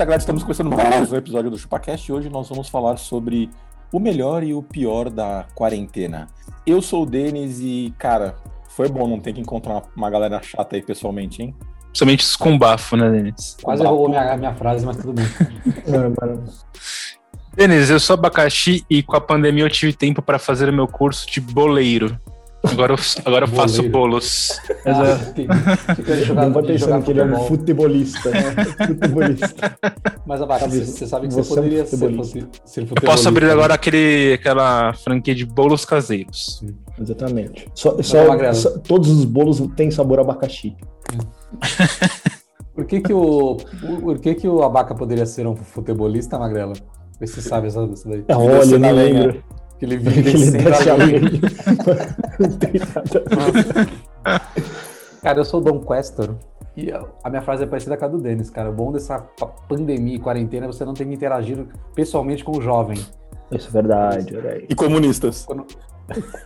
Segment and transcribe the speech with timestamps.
[0.00, 0.22] Isso, galera.
[0.22, 3.50] Estamos começando mais um episódio do ChupaCast e hoje nós vamos falar sobre
[3.92, 6.26] o melhor e o pior da quarentena.
[6.66, 8.34] Eu sou o Denis e, cara,
[8.70, 11.54] foi bom não ter que encontrar uma galera chata aí pessoalmente, hein?
[11.88, 13.58] Principalmente os com bafo, né, Denis?
[13.62, 15.26] Quase roubou minha, minha frase, mas tudo bem.
[17.54, 20.88] Denis, eu sou abacaxi e com a pandemia eu tive tempo para fazer o meu
[20.88, 22.18] curso de boleiro.
[22.62, 24.50] Agora eu, agora eu faço bolos.
[24.84, 27.46] Ah, fica Não vai de jogar pensando que ele é um futebol.
[27.48, 28.42] futebolista, né?
[28.86, 29.78] futebolista.
[30.26, 32.40] Mas, Abaca, você, você sabe que você, Você é um poderia ser, futebolista.
[32.40, 33.52] fosse- ser Eu posso abrir né?
[33.52, 36.62] agora aquele, aquela franquia de bolos caseiros.
[37.00, 37.66] Exatamente.
[37.74, 40.76] Só, só- só- todos os bolos têm sabor abacaxi.
[42.74, 43.56] Por que que o,
[44.02, 46.72] por, que que o Abaca poderia ser um futebolista, Magrela?
[47.18, 48.24] Vê se você sabe essa, essa daí.
[48.28, 49.20] É, olha, eu nem lenha.
[49.26, 49.44] lembro.
[49.80, 51.04] Que ele Que vive ele sempre desce a ali.
[51.18, 51.40] lenha.
[52.38, 53.90] Não tem nada
[54.24, 54.40] a.
[55.22, 56.36] Cara, eu sou o Dom Questor.
[56.76, 58.70] E a a minha frase é parecida com a do Denis, cara.
[58.70, 62.56] O bom dessa pa- pandemia e quarentena é você não ter que interagir pessoalmente com
[62.56, 62.98] o jovem.
[63.50, 64.62] Isso é verdade, olha.
[64.68, 65.44] E comunistas.
[65.44, 65.66] Quando...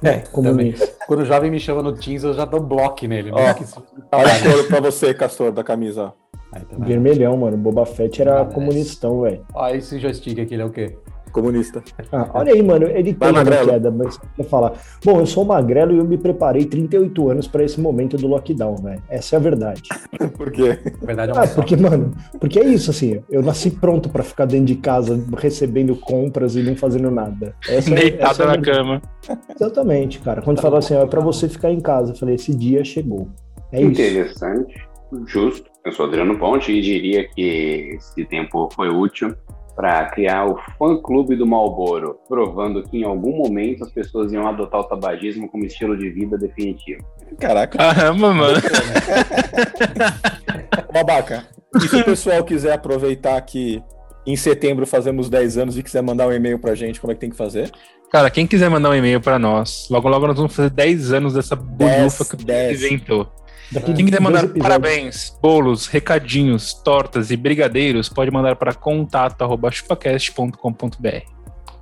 [0.02, 0.22] É, também.
[0.32, 0.88] Comunista.
[1.06, 3.30] Quando o jovem me chama no Teams, eu já dou bloco nele.
[3.32, 6.05] Ó, mesmo que isso- Olha a cor pra você, Castor, da camisa.
[6.05, 6.12] ó.
[6.52, 6.77] Aí, tá?
[6.78, 7.56] Vermelhão, mano.
[7.56, 8.55] Boba Fett era Parece.
[8.55, 9.44] comunistão, velho.
[9.55, 10.96] Ó, esse joystick aqui, ele é o quê?
[11.34, 11.82] Comunista.
[12.12, 12.86] Ah, olha aí, mano.
[12.86, 13.68] Ele tem Vai, uma Magrelo.
[13.70, 14.72] queda, mas eu falar.
[15.04, 18.77] Bom, eu sou magrelo e eu me preparei 38 anos pra esse momento do lockdown,
[18.77, 19.02] velho.
[19.08, 19.83] Essa é a verdade.
[20.39, 20.78] Por quê?
[21.00, 24.22] Na verdade é uma Ah, porque, mano, porque é isso, assim, eu nasci pronto pra
[24.22, 27.55] ficar dentro de casa, recebendo compras e não fazendo nada.
[27.68, 29.02] Essa é- Deitado essa é a na cama.
[29.55, 30.40] Exatamente, cara.
[30.40, 33.28] Quando falou assim, ó, é pra você ficar em casa, eu falei, esse dia chegou.
[33.72, 33.90] É isso.
[33.90, 34.74] Interessante,
[35.27, 35.68] justo.
[35.84, 39.34] Eu sou Adriano Ponte e diria que esse tempo foi útil
[39.74, 44.80] para criar o fã-clube do Malboro, provando que em algum momento as pessoas iam adotar
[44.80, 47.02] o tabagismo como estilo de vida definitivo.
[47.39, 47.77] Caraca.
[47.77, 48.58] Caramba, mano.
[50.92, 51.46] Babaca.
[51.77, 53.83] E se o pessoal quiser aproveitar que
[54.27, 57.20] em setembro fazemos 10 anos e quiser mandar um e-mail pra gente, como é que
[57.20, 57.70] tem que fazer?
[58.11, 61.34] Cara, quem quiser mandar um e-mail pra nós, logo logo nós vamos fazer 10 anos
[61.34, 63.29] dessa bolhufa que o inventou.
[63.74, 71.27] Daqui Quem quiser mandar parabéns, bolos, recadinhos, tortas e brigadeiros, pode mandar para contato.chupacast.com.br.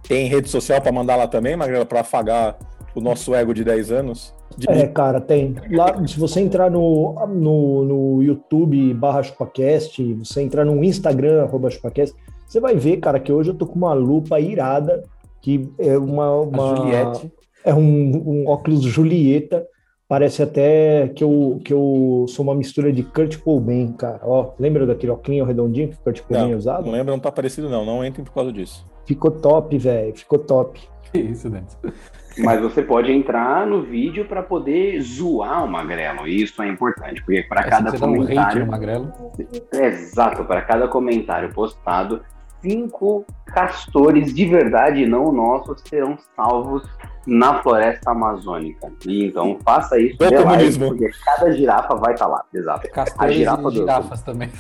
[0.09, 2.57] Tem rede social pra mandar lá também, Magrela, pra afagar
[2.95, 4.35] o nosso ego de 10 anos?
[4.57, 5.55] De- É, cara, tem.
[5.71, 11.71] Lá, se você entrar no, no, no YouTube barra ChupaCast, você entrar no Instagram, arroba
[11.71, 12.15] ChupaCast,
[12.47, 15.03] você vai ver, cara, que hoje eu tô com uma lupa irada,
[15.41, 16.25] que é uma.
[16.27, 17.33] A uma Juliette.
[17.65, 19.65] É um, um óculos Julieta.
[20.13, 24.21] Parece até que eu, que eu sou uma mistura de Kurt Cobain, cara.
[24.23, 26.83] Ó, lembra daquele óculos redondinho que o Kurt Cobain Não, usava?
[26.83, 27.83] não lembro, não tá parecido não.
[27.87, 28.87] Não entrem por causa disso.
[29.07, 30.15] Ficou top, velho.
[30.15, 30.79] Ficou top.
[31.11, 31.79] Que isso, Denis?
[32.45, 37.23] Mas você pode entrar no vídeo para poder zoar o Magrelo, e isso é importante,
[37.23, 39.13] porque para Essa cada você dá um hate comentário Magrelo.
[39.73, 42.23] Exato, para cada comentário postado,
[42.63, 46.89] cinco castores de verdade, não nossos, serão salvos
[47.27, 48.91] na floresta amazônica.
[49.07, 52.43] E então faça isso de live, porque cada girafa vai estar lá.
[52.55, 52.87] Exato.
[52.87, 54.51] A Castores girafa e do- girafas também.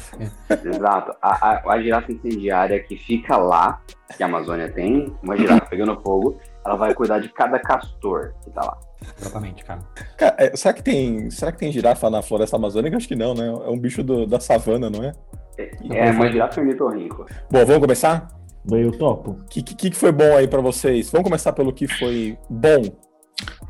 [0.51, 1.15] Exato.
[1.23, 3.81] A, a, a girafa incendiária que fica lá,
[4.17, 8.51] que a Amazônia tem, uma girafa pegando fogo, ela vai cuidar de cada castor que
[8.51, 8.79] tá lá.
[9.21, 9.81] Exatamente, cara.
[10.17, 12.97] Cara, é, será, que tem, será que tem girafa na floresta amazônica?
[12.97, 13.47] Acho que não, né?
[13.47, 15.13] É um bicho do- da savana, não é?
[15.59, 17.27] É uma girafa ornitorrinco.
[17.51, 18.29] Bom, vamos começar?
[18.71, 19.33] Eu topo.
[19.33, 21.11] O que, que, que foi bom aí pra vocês?
[21.11, 22.83] Vamos começar pelo que foi bom.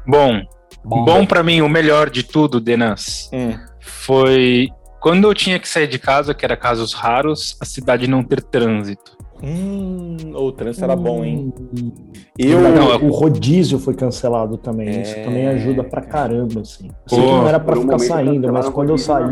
[0.06, 0.42] Bom,
[0.84, 4.68] Bom, bom pra mim, o melhor de tudo, Denas, Hum, foi
[5.00, 8.42] quando eu tinha que sair de casa, que era casos raros, a cidade não ter
[8.42, 9.16] trânsito.
[9.42, 11.52] Hum, o trânsito era bom, hein?
[11.76, 11.92] Hum.
[12.38, 12.60] Eu.
[12.60, 14.88] Não, o rodízio foi cancelado também.
[14.88, 16.88] É, Isso também ajuda pra caramba, assim.
[16.88, 19.24] Eu sei Pô, que não era pra um ficar saindo, mas quando eu saí.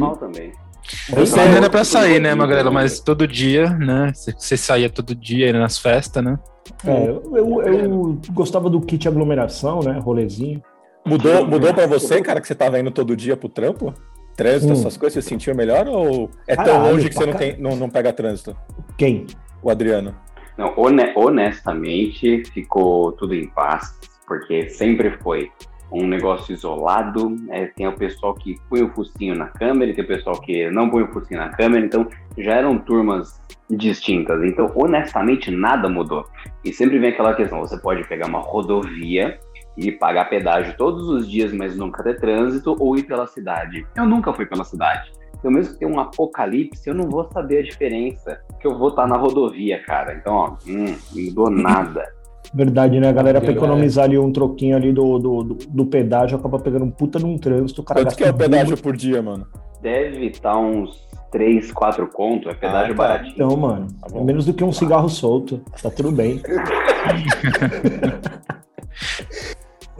[1.16, 2.70] Eu sei, eu- era pra sair, né, eu- Magrela?
[2.70, 4.12] Mas todo dia, né?
[4.14, 6.38] Você- saía todo dia ia nas festas, né?
[6.84, 9.98] É, eu, eu- eu gostava do kit aglomeração, né?
[9.98, 10.62] Rolezinho.
[11.06, 13.94] Mudou, mudou pra você, cara, que você tava indo todo dia pro trampo?
[14.36, 14.76] Trânsito, Hum.
[14.76, 17.76] essas coisas, você sentiu melhor ou é tão Caralho, longe que você não, tem, não,
[17.76, 18.56] não pega trânsito?
[18.96, 19.26] Quem?
[19.62, 20.14] O Adriano.
[20.56, 25.50] Não, hone- honestamente, ficou tudo em paz, porque sempre foi
[25.92, 30.04] um negócio isolado, é, tem o pessoal que põe o focinho na câmera, e tem
[30.04, 32.06] o pessoal que não põe o focinho na câmera, então
[32.38, 34.42] já eram turmas distintas.
[34.44, 36.24] Então, honestamente, nada mudou.
[36.64, 39.38] E sempre vem aquela questão: você pode pegar uma rodovia
[39.76, 43.86] e pagar pedágio todos os dias, mas nunca ter trânsito, ou ir pela cidade.
[43.96, 45.10] Eu nunca fui pela cidade.
[45.40, 48.90] Então, mesmo que tenha um apocalipse, eu não vou saber a diferença, que eu vou
[48.90, 50.14] estar na rodovia, cara.
[50.14, 52.06] Então, ó, hum, não mudou nada.
[52.52, 53.08] Verdade, né?
[53.08, 56.84] A galera, pra economizar ali um troquinho ali do, do, do, do pedágio, acaba pegando
[56.84, 57.81] um puta num trânsito.
[57.81, 59.46] O cara Quanto que é o pedágio por dia, mano?
[59.81, 63.02] Deve estar uns 3, 4 conto, é pedágio Ah, tá.
[63.02, 63.34] baratinho.
[63.34, 65.62] Então, mano, Tá é menos do que um cigarro solto.
[65.82, 66.40] Tá tudo bem.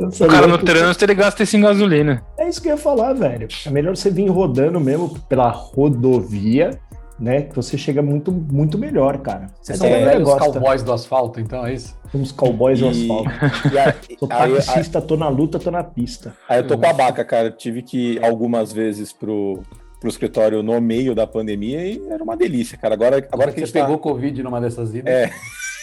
[0.01, 2.25] O cara no trânsito ele gasta isso em gasolina.
[2.39, 3.49] É isso que eu ia falar, velho.
[3.67, 6.71] É melhor você vir rodando mesmo pela rodovia,
[7.19, 7.43] né?
[7.43, 9.49] Que você chega muito, muito melhor, cara.
[9.63, 10.41] Essa são velhos gosta.
[10.53, 11.95] cowboys do asfalto, então é isso?
[12.11, 13.31] Somos cowboys do E- asfalto.
[13.75, 13.95] E aí,
[14.31, 16.35] aí- taxista, tô na luta, tô na pista.
[16.49, 17.51] aí eu tô com a baca, cara.
[17.51, 19.61] Tive que ir algumas vezes pro,
[20.01, 22.95] pro escritório no meio da pandemia e era uma delícia, cara.
[22.95, 25.13] Agora, agora que a Você gente pegou tá Covid numa dessas idas?
[25.13, 25.31] É.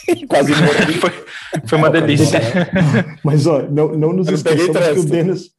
[0.28, 0.94] quase morto.
[1.00, 1.12] Foi,
[1.66, 2.40] foi uma delícia.
[3.24, 5.04] Mas, ó, não, não nos esqueçamos que o.
[5.06, 5.58] Denis.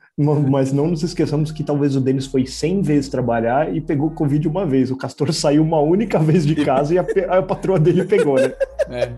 [0.50, 4.48] Mas não nos esqueçamos que talvez o Denis foi 100 vezes trabalhar e pegou Covid
[4.48, 4.90] uma vez.
[4.90, 7.06] O Castor saiu uma única vez de casa e a,
[7.38, 8.52] a patroa dele pegou, né?
[8.90, 9.12] É.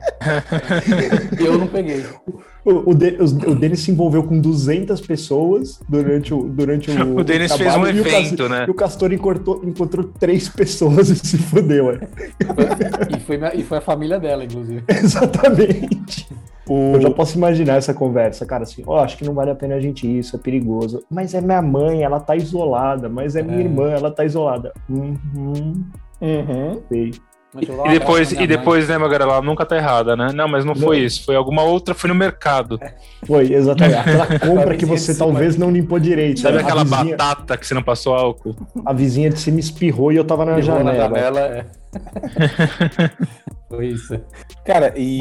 [1.42, 2.04] eu não peguei.
[2.64, 7.16] O, o, De- os- o Denis se envolveu com 200 pessoas durante o, durante o,
[7.20, 8.64] O Denis fez um e o evento, né?
[8.68, 12.00] E o Castor encontrou, encontrou três pessoas e se fudeu, é.
[13.16, 14.82] E foi, e foi a família dela, inclusive.
[14.88, 16.28] Exatamente.
[16.68, 19.54] O- Eu já posso imaginar essa conversa, cara, assim, ó, acho que não vale a
[19.54, 21.02] pena a gente ir, isso é perigoso.
[21.10, 23.62] Mas é minha mãe, ela tá isolada, mas é minha É.
[23.62, 24.72] irmã, ela tá isolada.
[24.88, 25.82] Uhum,
[26.20, 26.80] Uhum.
[26.88, 27.12] sei.
[27.52, 30.30] Um E depois, e depois, né, Magalhães, ela nunca tá errada, né?
[30.32, 30.80] Não, mas não, Não.
[30.82, 31.24] foi isso.
[31.24, 32.78] Foi alguma outra, foi no mercado.
[33.26, 33.98] Foi, exatamente.
[33.98, 36.38] Aquela compra que você talvez não limpou direito.
[36.40, 38.54] Sabe A aquela vizinha, batata que você não passou álcool?
[38.86, 40.60] A vizinha de cima espirrou e eu tava na mãe.
[40.62, 41.18] Pegou na janela.
[41.18, 41.66] janela, é.
[43.68, 44.20] foi isso.
[44.64, 45.20] Cara, e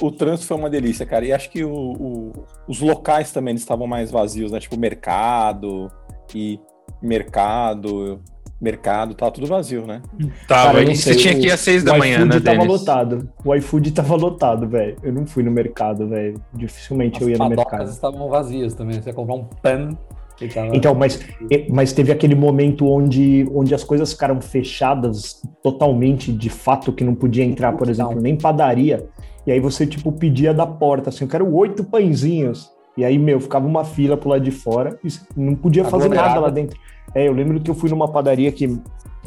[0.00, 1.24] o, trânsito foi uma delícia, cara.
[1.24, 2.32] E acho que o- o-
[2.68, 4.60] os locais também estavam mais vazios, né?
[4.60, 5.90] Tipo, mercado
[6.34, 6.60] e
[7.02, 8.20] mercado,
[8.60, 10.02] mercado, tava tudo vazio, né?
[10.46, 12.62] Tava, Cara, você tinha o- que ir às seis O da manhã, iFood né, tava
[12.64, 13.28] lotado.
[13.44, 14.96] O iFood tava lotado, velho.
[15.02, 16.40] Eu não fui no mercado, velho.
[16.52, 17.88] Dificilmente eu ia As no mercado.
[17.88, 19.00] estavam vazias também.
[19.00, 19.96] Você ia comprar um pan.
[20.36, 21.20] que tava- Então, mas,
[21.68, 27.14] mas teve aquele momento onde, onde as coisas ficaram fechadas totalmente, de fato, que não
[27.14, 29.06] podia entrar, por exemplo, nem padaria.
[29.46, 32.70] E aí você, tipo, pedia da porta, assim, eu quero oito pãezinhos.
[32.96, 36.28] E aí, meu, ficava uma fila pro lado de fora e não podia fazer Aglomerada.
[36.30, 36.78] nada lá dentro.
[37.14, 38.78] É, eu lembro que eu fui numa padaria que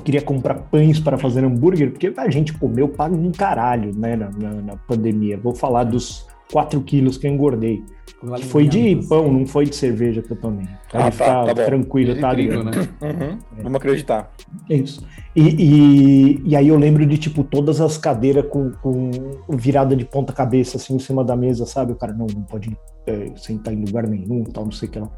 [0.04, 4.30] queria comprar pães para fazer hambúrguer, porque a gente comeu pago um caralho, né, na,
[4.32, 5.38] na, na pandemia.
[5.38, 7.84] Vou falar dos 4 quilos que eu engordei.
[8.38, 10.66] Que foi de linguinha, pão, não foi de cerveja que eu tomei.
[10.94, 11.66] Ah, tá, tá bom.
[11.66, 12.72] tranquilo, de tá, Adriano?
[12.72, 12.72] né?
[13.02, 13.38] Uhum.
[13.64, 14.32] Vamos acreditar.
[14.70, 15.06] É Isso.
[15.36, 19.12] E, e, e aí eu lembro de, tipo, todas as cadeiras com, com
[19.50, 21.92] virada de ponta cabeça, assim, em cima da mesa, sabe?
[21.92, 25.00] O cara, não, não pode é, sentar em lugar nenhum, tal, não sei o que
[25.00, 25.10] lá.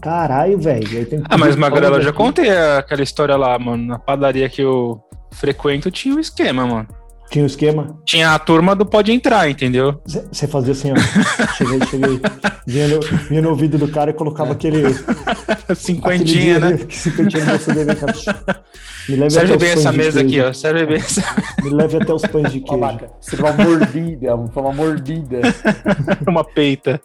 [0.00, 0.86] Caralho, velho.
[1.28, 3.84] Ah, mas Magrela, eu já contei aquela história lá, mano.
[3.86, 5.02] Na padaria que eu
[5.32, 6.88] frequento tinha um esquema, mano.
[7.30, 7.98] Tinha o esquema.
[8.06, 10.00] Tinha a turma do pode entrar, entendeu?
[10.32, 10.94] Você fazia assim, ó.
[11.56, 12.20] cheguei, cheguei.
[12.66, 14.82] Vinha no, vinha no ouvido do cara e colocava aquele.
[15.76, 16.66] Cinquentinha, aquele né?
[16.70, 18.14] dinheiro que Cinquentinha no bolso dele, cara.
[19.08, 20.52] Me leve Serve até bem os essa mesa aqui, ó.
[20.52, 21.22] Serve bem essa.
[21.62, 22.98] Me leve até os pães de queijo.
[23.20, 25.40] Você deu uma mordida, foi uma mordida.
[26.26, 27.00] uma peita.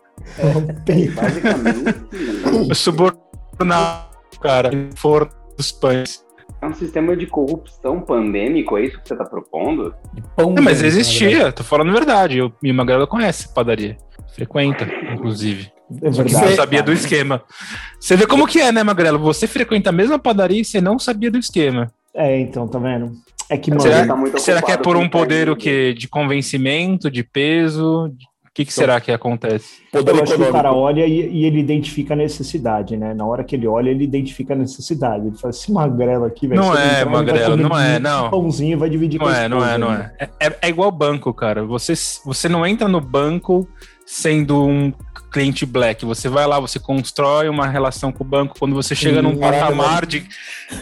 [0.86, 1.16] Peito.
[1.16, 4.72] Basicamente, Eu subornar o cara.
[4.96, 6.24] Forno dos pães.
[6.64, 9.94] É um sistema de corrupção pandêmico, é isso que você tá propondo?
[10.14, 11.02] De pão Não, mas verdade.
[11.02, 12.38] existia, tô falando a verdade.
[12.38, 13.98] Eu, e Magrela conhece padaria.
[14.34, 15.72] Frequenta, inclusive.
[16.02, 16.46] É que você verdade.
[16.46, 17.44] não sabia do esquema.
[18.00, 19.20] Você vê como que é, né, Magrelo?
[19.20, 21.92] Você frequenta a mesma padaria e você não sabia do esquema.
[22.16, 23.12] É, então, tá vendo?
[23.50, 25.94] É que, mano, Será, tá muito será que é por um poder o quê?
[25.94, 28.06] De convencimento, de peso?
[28.06, 29.82] O que, que será que acontece?
[29.92, 33.12] Poder eu acho que o cara olha e, e ele identifica a necessidade, né?
[33.12, 35.26] Na hora que ele olha, ele identifica a necessidade.
[35.26, 36.62] Ele fala, esse magrelo aqui, velho.
[36.62, 38.30] Não é, entrar, magrelo, comer não é, não.
[38.30, 40.12] pãozinho e vai dividir Não com é, não é, não né?
[40.20, 40.30] é.
[40.40, 41.66] É, é igual banco, cara.
[41.66, 41.94] Você,
[42.24, 43.68] você não entra no banco
[44.06, 44.94] sendo um
[45.34, 46.06] cliente black.
[46.06, 48.56] Você vai lá, você constrói uma relação com o banco.
[48.58, 50.26] Quando você chega num Caralho, patamar de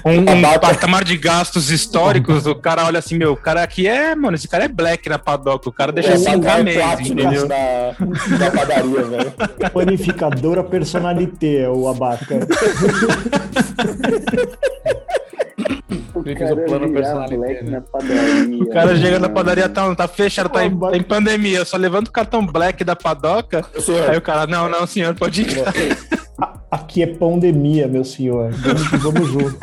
[0.05, 4.13] um, um patamar de gastos históricos, o cara olha assim, meu, o cara aqui é,
[4.13, 5.69] mano, esse cara é black na padoca.
[5.69, 7.47] O cara deixa É, cinco pagar meses, Platinum entendeu?
[7.47, 7.95] Da,
[8.37, 9.33] da padaria, velho.
[9.73, 12.39] Panificadora personalité é o abaca.
[16.25, 17.83] Ele fez o plano personalité, né?
[18.61, 22.09] O cara chega na padaria, tá, tá fechado, tá em, tá em pandemia, só levanta
[22.09, 23.63] o cartão black da padoca.
[23.79, 25.63] Senhor, Aí o cara, não, não, senhor, pode ir.
[26.69, 28.51] Aqui é pandemia, meu senhor.
[28.51, 29.57] Vamos, vamos junto.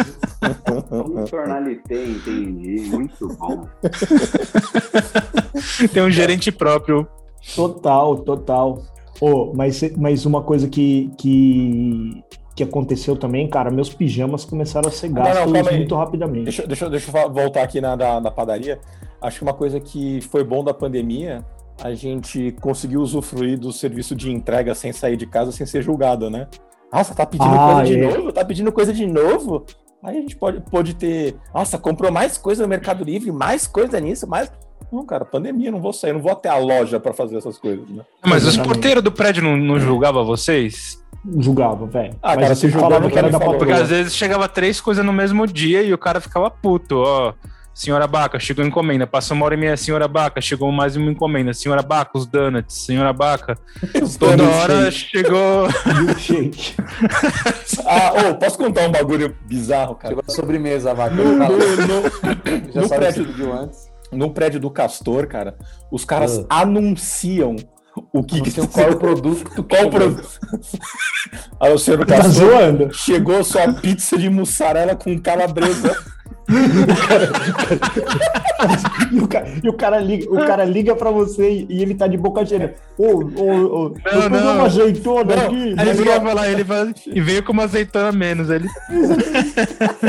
[0.88, 2.80] Funcionalité, entendi.
[2.90, 3.66] Muito bom.
[5.92, 7.08] Tem um gerente próprio.
[7.54, 8.82] Total, total.
[9.20, 12.22] Oh, mas, mas uma coisa que, que,
[12.58, 15.76] que aconteceu também, cara, meus pijamas começaram a ser Não, não, gastos calma aí.
[15.78, 16.44] muito rapidamente.
[16.44, 18.80] Deixa, deixa, eu- deixa eu voltar aqui na da, da padaria.
[19.22, 21.44] Acho que uma coisa que foi bom da pandemia,
[21.82, 26.28] a gente conseguiu usufruir do serviço de entrega sem sair de casa, sem ser julgado,
[26.28, 26.48] né?
[26.92, 28.10] Nossa, tá pedindo Ah, coisa de é.
[28.16, 28.32] novo?
[28.32, 29.64] Tá pedindo coisa de novo?
[30.02, 31.36] Aí a gente pode, pode ter.
[31.54, 34.50] Nossa, comprou mais coisa no Mercado Livre, mais coisa nisso, mais.
[34.92, 37.86] Não, cara, pandemia, não vou sair, não vou até a loja pra fazer essas coisas,
[37.88, 38.02] né?
[38.24, 41.02] Mas os porteiros do prédio não, não julgavam vocês?
[41.38, 42.14] Julgava, velho.
[42.22, 43.38] Ah, mas cara, você julgou, falava não que era da.
[43.38, 47.34] Porque às vezes chegava três coisas no mesmo dia e o cara ficava puto, ó.
[47.74, 49.06] Senhora Baca, chegou encomenda.
[49.06, 51.52] Passou uma hora e meia, senhora Baca, chegou mais uma encomenda.
[51.54, 52.74] Senhora Baca, os donuts.
[52.84, 53.56] Senhora Baca,
[54.18, 55.68] toda hora chegou.
[56.04, 56.74] Milkshake.
[57.86, 60.08] Ah, ô, posso contar um bagulho bizarro, cara?
[60.14, 61.14] Chegou a sobremesa, a vaca.
[61.14, 63.87] No, no- no- Já no sabe prédio- pediu antes.
[64.12, 65.56] No prédio do Castor, cara,
[65.90, 66.60] os caras Ah.
[66.62, 67.56] anunciam
[68.12, 70.28] o que, sei qual é o produto que tu Qual o produto?
[71.60, 72.94] Aí o senhor Tá Castor zoando.
[72.94, 75.96] chegou sua pizza de mussarela com calabresa.
[79.12, 82.06] E o, cara, e o cara liga, o cara liga pra você e, ele tá
[82.06, 82.74] de boca cheia.
[82.96, 83.04] Ô,
[83.36, 84.54] ô, ô, peguei não.
[84.54, 85.74] uma azeitona Não, aqui.
[85.78, 88.50] Aí ele ia falar, ele fala, e veio com uma azeitona a menos.
[88.50, 88.68] Ele,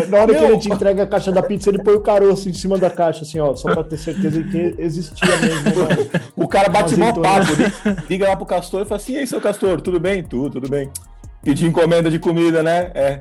[0.09, 0.49] Na hora que Não.
[0.49, 3.21] ele te entrega a caixa da pizza, ele põe o caroço em cima da caixa,
[3.23, 6.09] assim, ó, só pra ter certeza que existia mesmo, mano.
[6.35, 9.27] O cara bate mó papo, li- liga lá pro Castor e fala assim: e aí,
[9.27, 10.23] seu Castor, tudo bem?
[10.23, 10.89] Tudo, tudo bem.
[11.43, 12.91] Pedi encomenda de comida, né?
[12.93, 13.19] É.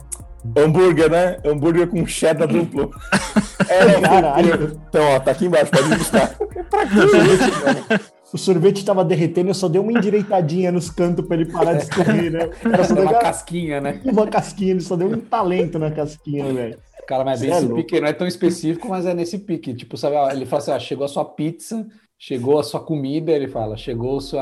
[0.57, 1.39] Hambúrguer, né?
[1.45, 2.91] Hambúrguer com cheddar duplo.
[3.69, 4.81] É, Caralho.
[4.89, 6.35] Então, ó, tá aqui embaixo, pode buscar.
[6.71, 8.01] pra que isso, mano?
[8.33, 11.83] O sorvete tava derretendo, eu só dei uma endireitadinha nos cantos pra ele parar de
[11.83, 12.49] escorrer, né?
[12.65, 14.01] Eu só uma casquinha, né?
[14.05, 16.79] uma casquinha, ele só deu um talento na casquinha, velho.
[17.07, 17.77] Cara, mas Cê é esse louco.
[17.77, 19.75] pique não é tão específico, mas é nesse pique.
[19.75, 21.87] Tipo, sabe, ele fala assim: ó, chegou a sua pizza,
[22.21, 24.41] chegou a sua comida, ele fala, chegou o seu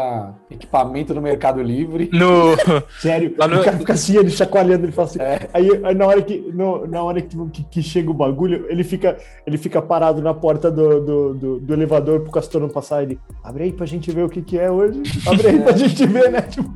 [0.51, 2.09] equipamento no Mercado Livre.
[2.13, 2.57] no,
[2.99, 5.21] Sério, Lá no- o cara fica assim, ele chacoalhando, ele fala assim.
[5.21, 5.49] É.
[5.53, 8.83] Aí, aí na hora, que, no- na hora que, que- que chega o bagulho, ele
[8.83, 13.03] fica, ele fica parado na porta do, do, do- do elevador pro Castor não passar.
[13.03, 15.03] Ele abre aí pra gente ver o que, que é hoje.
[15.27, 16.41] Abre aí pra gente ver, né?
[16.43, 16.69] Tipo,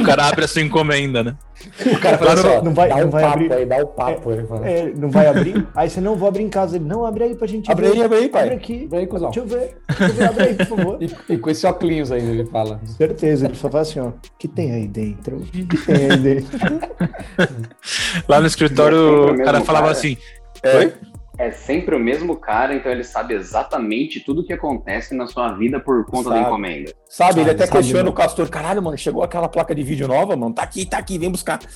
[0.00, 1.36] o cara abre a sua encomenda, né?
[1.94, 3.52] O cara fala assim: Não vai- dá não um vai papo abrir.
[3.52, 4.30] aí, dá o papo.
[4.32, 4.68] Ele fala.
[4.68, 5.66] é, não vai abrir?
[5.74, 6.76] Aí você não vou abrir em casa.
[6.76, 7.92] Ele, não, abre aí pra gente Abre ver.
[7.94, 8.48] aí, abre aí, Abre pai.
[8.54, 8.86] aqui.
[8.90, 9.30] Vem, cuzão.
[9.30, 9.76] Deixa eu ver.
[9.88, 10.24] Deixa eu ver.
[10.28, 11.02] Abre aí, por favor.
[11.02, 12.80] E, e com esse óculos aí, ele fala.
[12.84, 14.08] Certeza, ele só fala assim, ó.
[14.08, 15.36] O que tem aí dentro?
[15.38, 16.58] O que tem aí dentro?
[18.28, 19.98] Lá no É escritório, sempre o cara falava cara.
[19.98, 20.16] assim:
[20.62, 20.92] É,
[21.36, 25.52] É sempre o mesmo cara, então ele sabe exatamente tudo o que acontece na sua
[25.52, 26.46] vida por conta da Sabe.
[26.46, 26.92] encomenda.
[27.08, 30.06] sabe, ele Sabe, até sabe, questiona o Castor: caralho, mano, chegou aquela placa de vídeo
[30.06, 30.54] nova, mano.
[30.54, 31.58] Tá aqui, tá aqui, vem buscar.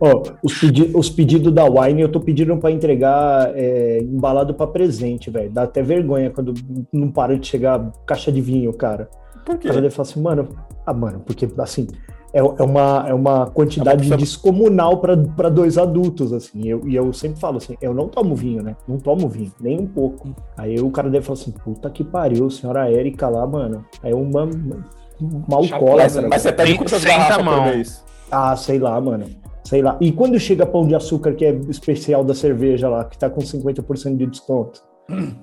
[0.00, 4.66] Ó, os, pedi os pedidos da Wine eu tô pedindo pra entregar é, embalado pra
[4.66, 5.50] presente, velho.
[5.50, 6.54] Dá até vergonha quando
[6.92, 9.10] não para de chegar caixa de vinho, cara.
[9.44, 9.68] Por O quê?
[9.68, 10.48] cara deve falar assim, mano,
[10.86, 11.86] ah, mano, porque assim,
[12.32, 16.66] é, é uma, é uma quantidade É uma- descomunal pra pra dois adultos, assim.
[16.66, 18.76] Eu, e eu sempre falo assim, eu não tomo vinho, né?
[18.88, 20.34] Não tomo vinho, nem um pouco.
[20.56, 23.84] Aí o cara deve falar assim, puta que pariu, senhora Érica lá, mano.
[24.02, 24.44] É uma,
[25.20, 26.26] uma alcoólatra.
[26.28, 27.64] Mas você Tem quantas 60 garrafas por mão.
[27.64, 28.04] mês?
[28.30, 29.26] Ah, sei lá, mano.
[29.70, 29.96] Sei lá.
[30.00, 33.40] E quando chega pão de açúcar, que é especial da cerveja lá, que tá com
[33.40, 34.82] 50% de desconto?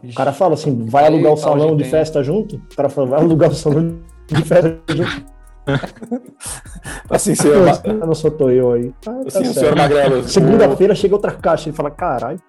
[0.04, 2.58] O cara fala assim: vai alugar o salão de festa junto?
[2.58, 5.38] O cara fala: vai alugar o salão de festa junto.
[7.10, 8.92] Assim, senhor, Ma- Ah, não sou tô eu aí.
[9.08, 10.24] Ah, tá assim, senhor Magrelo.
[10.24, 11.70] Segunda-feira chega outra caixa.
[11.70, 12.40] Ele fala: caralho,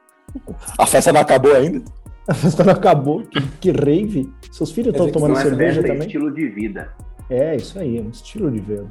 [0.76, 1.82] A festa não acabou ainda?
[2.26, 3.22] a festa não acabou.
[3.22, 4.32] Que, que rave.
[4.50, 6.06] Seus filhos estão tomando cerveja festa, é também?
[6.06, 6.88] estilo de vida.
[7.30, 8.86] É, isso aí, é um estilo de vida.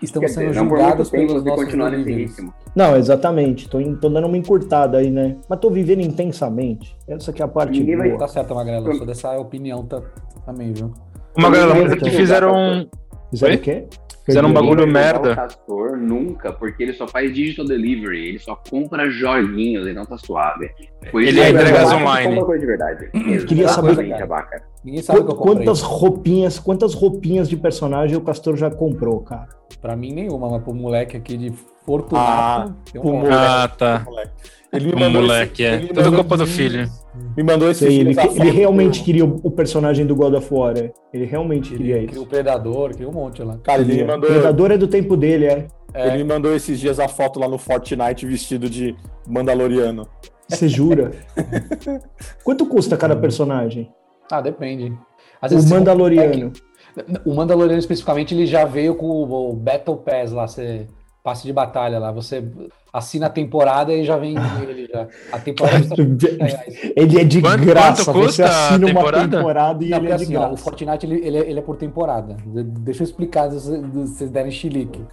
[0.00, 2.54] Estamos Quer sendo dizer, julgados pelos de nossos continuar nesse ritmo.
[2.76, 3.68] Não, exatamente.
[3.68, 5.36] Tô, tô dando uma encurtada aí, né?
[5.48, 6.96] Mas tô vivendo intensamente.
[7.08, 8.20] Essa que é a parte Ninguém vai boa.
[8.20, 8.88] Tá certo, Magrela.
[8.88, 10.00] Eu sou dessa opinião tá-
[10.46, 10.92] também, viu?
[11.36, 12.86] Uma galera, mas Então, aqui fizeram um.
[13.30, 13.58] Fizeram Oi?
[13.58, 13.84] o quê?
[14.24, 15.32] Fizeram um bagulho vai merda.
[15.32, 20.04] O Castor nunca, porque ele só faz digital delivery, ele só compra joguinhos, ele não
[20.06, 20.70] tá suave.
[21.10, 22.28] Por Ele que entrega a as Abaca online.
[22.28, 23.10] compra coisa de verdade.
[23.46, 24.62] Queria saber- Exatamente, Abaca.
[24.84, 25.64] Ninguém sabe o que eu Qu- comprei.
[25.66, 29.48] Quantas roupinhas, quantas roupinhas de personagem o Castor já comprou, cara?
[29.80, 32.74] Pra mim, nenhuma, mas pro moleque aqui de Ah, Fortunato.
[32.92, 33.34] tem um moleque.
[33.34, 34.06] Ah, tá.
[34.72, 35.74] Ele me O mandou moleque, esse- é.
[35.78, 36.90] ele Tudo mandou- culpa do filho.
[37.36, 40.76] Me mandou esse Sei, ele, ele realmente queria o, o personagem do God of War,
[40.78, 40.90] é.
[41.12, 42.30] Ele realmente queria Queria, queria o isso.
[42.30, 43.58] Predador, queria um monte lá.
[43.62, 44.30] Cara, ele me mandou.
[44.30, 45.66] Predador é do tempo dele, é.
[45.94, 46.08] É.
[46.08, 48.96] Ele me mandou esses dias a foto lá no Fortnite vestido de
[49.28, 50.08] Mandaloriano.
[50.48, 51.10] Você jura?
[52.44, 53.90] Quanto custa cada personagem?
[54.32, 54.92] Ah, depende.
[55.40, 56.52] Às O vezes, se- Mandaloriano.
[57.24, 60.46] O Mandaloriano especificamente ele já veio com o, o Battle Pass lá.
[60.48, 60.86] Você
[61.22, 62.10] passe de batalha lá.
[62.12, 62.44] Você
[62.92, 65.06] assina a temporada e já vem ele já.
[65.32, 66.92] A temporada custa 30 reais.
[66.96, 68.04] Ele é de Quanto- graça.
[68.04, 69.36] quanto custa Você assina a uma temporada?
[69.38, 70.62] temporada e Não, ele é de assim, ó, o graça.
[70.64, 72.34] Fortnite ele, ele, é, ele é por temporada.
[72.44, 75.04] De- Deixa eu explicar se vocês- derem chilique.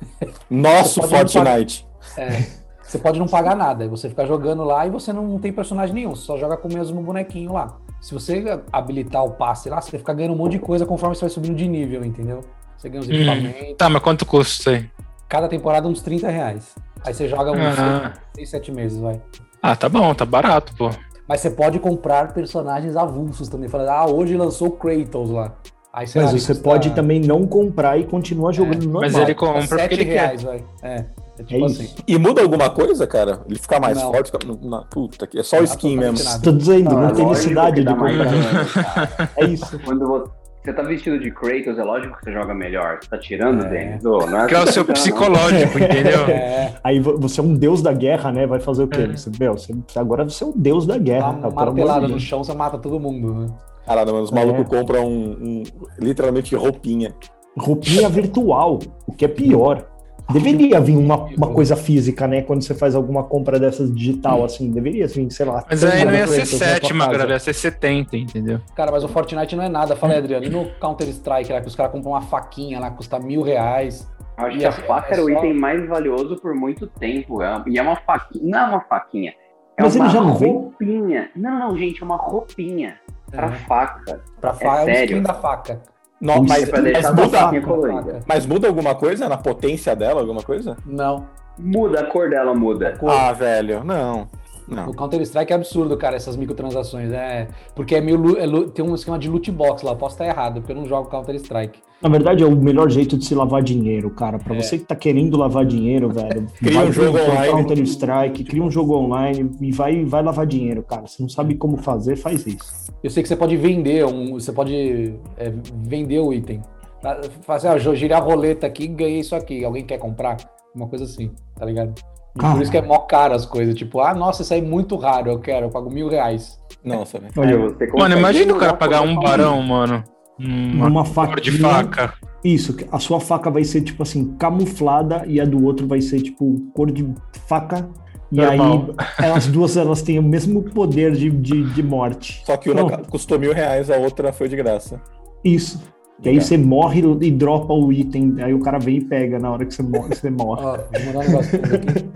[0.50, 1.86] Nosso Fortnite.
[2.18, 2.44] É,
[2.82, 6.16] você pode não pagar nada, você fica jogando lá e você não tem personagem nenhum,
[6.16, 7.78] você só joga com o mesmo bonequinho lá.
[8.02, 11.16] Se você habilitar o passe lá, você vai ficar ganhando um monte de coisa conforme
[11.16, 12.42] você vai subindo de nível, entendeu?
[12.78, 13.14] Você ganha os Hum.
[13.14, 13.76] equipamentos.
[13.78, 14.90] Tá, mas quanto custa isso aí?
[15.28, 16.76] Cada temporada uns 30 reais.
[17.06, 18.14] Aí você joga uns Ah.
[18.36, 19.22] 6, 7 meses, vai.
[19.62, 20.90] Ah, tá bom, tá barato, pô.
[21.28, 23.70] Mas você pode comprar personagens avulsos também.
[23.70, 25.54] Falando, ah, hoje lançou o Kratos lá.
[26.00, 29.02] Aí Mas lá, você custa pode também não comprar e continuar jogando normal.
[29.02, 30.12] Mas ele compra porque 7 ele quer.
[30.12, 30.64] reais, vai.
[30.82, 31.06] É,
[31.40, 31.90] é tipo É assim.
[32.08, 33.42] E muda alguma coisa, cara?
[33.50, 34.12] Ele fica mais Não.
[34.12, 34.32] forte?
[34.32, 34.40] Fica...
[34.62, 34.82] Na...
[34.84, 36.18] Puta, que é só o skin mesmo.
[36.42, 38.66] Tô dizendo, não, é tem lógico necessidade de mais comprar.
[39.16, 39.30] cara.
[39.36, 39.80] É isso.
[39.84, 40.32] Quando você,
[40.64, 43.00] você tá vestido de Kratos, é lógico que você joga melhor.
[43.02, 43.70] Você tá tirando, É.
[43.70, 44.06] Denis?
[44.06, 44.94] Ô, não Que é o seu tá, não.
[44.94, 46.26] psicológico, entendeu?
[46.28, 48.46] É, Aí vo- você é um deus da guerra, né?
[48.48, 49.02] Vai fazer o quê?
[49.02, 49.08] É.
[49.18, 51.30] Você, meu, você- agora você é o deus da guerra.
[51.32, 53.48] uma cara, martelada no chão, você mata todo mundo, né?
[53.90, 54.36] Caralho, mas os É.
[54.36, 55.64] malucos compram um, um-
[56.00, 57.14] literalmente roupinha.
[57.58, 58.78] Roupinha virtual,
[59.08, 59.86] o que é pior.
[60.32, 62.44] Deveria vir uma, uma coisa física, né?
[62.44, 64.70] Quando você faz alguma compra dessas digital, assim.
[64.70, 65.66] Deveria vir, sei lá.
[65.68, 66.94] Mas aí não ia ser Kratos na tua 7, casa.
[66.94, 68.60] Magrela, ia ser 70, entendeu?
[68.76, 69.96] Cara, mas o Fortnite não é nada.
[69.96, 70.46] Fala aí, Adriano.
[70.46, 74.08] E no Counter-Strike lá, que os caras compram uma faquinha lá, custa mil reais.
[74.38, 76.54] Eu Acho E que a é- faca é era o só- item mais valioso por
[76.54, 77.42] muito tempo.
[77.42, 78.44] é- E é uma faquinha.
[78.52, 79.34] Não é uma faquinha.
[79.78, 80.52] É Mas uma ele já não vem?
[80.54, 81.30] roupinha.
[81.36, 82.98] Não, não, gente, é uma roupinha
[83.32, 83.52] pra É.
[83.52, 84.22] faca.
[84.42, 85.04] Pra faca, é, o sério?
[85.18, 85.82] skin da faca.
[86.22, 90.20] Não, Isso mas, é mas muda, mas muda alguma coisa na potência dela?
[90.20, 90.76] Alguma coisa?
[90.86, 91.26] Não.
[91.58, 92.96] Muda, a cor dela muda.
[92.98, 93.10] Cor.
[93.10, 94.28] Ah, velho, não.
[94.70, 94.90] Não.
[94.90, 97.12] O Counter-Strike é absurdo, cara, essas microtransações.
[97.12, 99.96] É, porque é meio, é tem um esquema de loot box lá.
[99.96, 101.80] Posso estar errado, porque eu não jogo Counter-Strike.
[102.02, 104.40] Na verdade, é o melhor jeito de se lavar dinheiro, cara.
[104.40, 104.62] Pra É.
[104.62, 107.52] você que tá querendo lavar dinheiro, velho, Cria um jogo online.
[107.52, 111.06] Counter Strike, cria um jogo online e vai, vai lavar dinheiro, cara.
[111.08, 112.90] Você não sabe como fazer, faz isso.
[113.04, 114.34] Eu sei que você pode vender um.
[114.34, 115.52] Você pode é,
[115.84, 116.62] vender o item.
[117.02, 117.20] Tá?
[117.42, 119.64] Fazer, ó, girei a roleta aqui e ganhei isso aqui.
[119.64, 120.38] Alguém quer comprar?
[120.76, 121.94] Uma coisa assim, tá ligado?
[122.36, 123.76] E por isso que é mó caro as coisas.
[123.76, 126.60] Tipo, ah, nossa, isso aí é muito raro, eu quero, eu pago mil reais.
[126.84, 127.34] Nossa, velho.
[127.36, 130.04] Aí Olha, você Mano, imagina o cara pagar um barão, mano.
[130.40, 132.14] Uma cor faca de faca.
[132.44, 136.22] Isso, a sua faca vai ser tipo assim, camuflada e a do outro vai ser
[136.22, 137.06] tipo cor de
[137.48, 137.90] faca.
[138.32, 138.90] E Normal.
[139.18, 142.42] aí elas duas elas têm o mesmo poder de, de, de morte.
[142.46, 143.10] Só que uma Pronto.
[143.10, 145.02] custou mil reais, a outra foi de graça.
[145.44, 145.82] Isso.
[146.22, 149.52] E aí você morre e dropa o item, aí o cara vem e pega na
[149.52, 150.16] hora que você morre.
[150.16, 150.64] Você morre.
[150.64, 152.10] Ó, vou mandar um negócio aqui.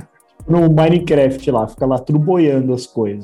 [0.47, 3.23] No Minecraft lá, fica lá tudo boiando as coisas.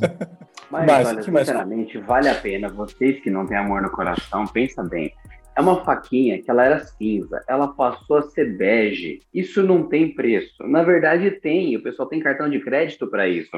[0.72, 2.70] Mas, Mas, olha, mais- sinceramente, vale a pena.
[2.70, 5.12] Vocês que não têm amor no coração, pensa bem.
[5.58, 9.20] É uma faquinha que ela era cinza, ela passou a ser bege.
[9.34, 10.66] Isso não tem preço.
[10.66, 11.76] Na verdade, tem.
[11.76, 13.50] O pessoal tem cartão de crédito para isso.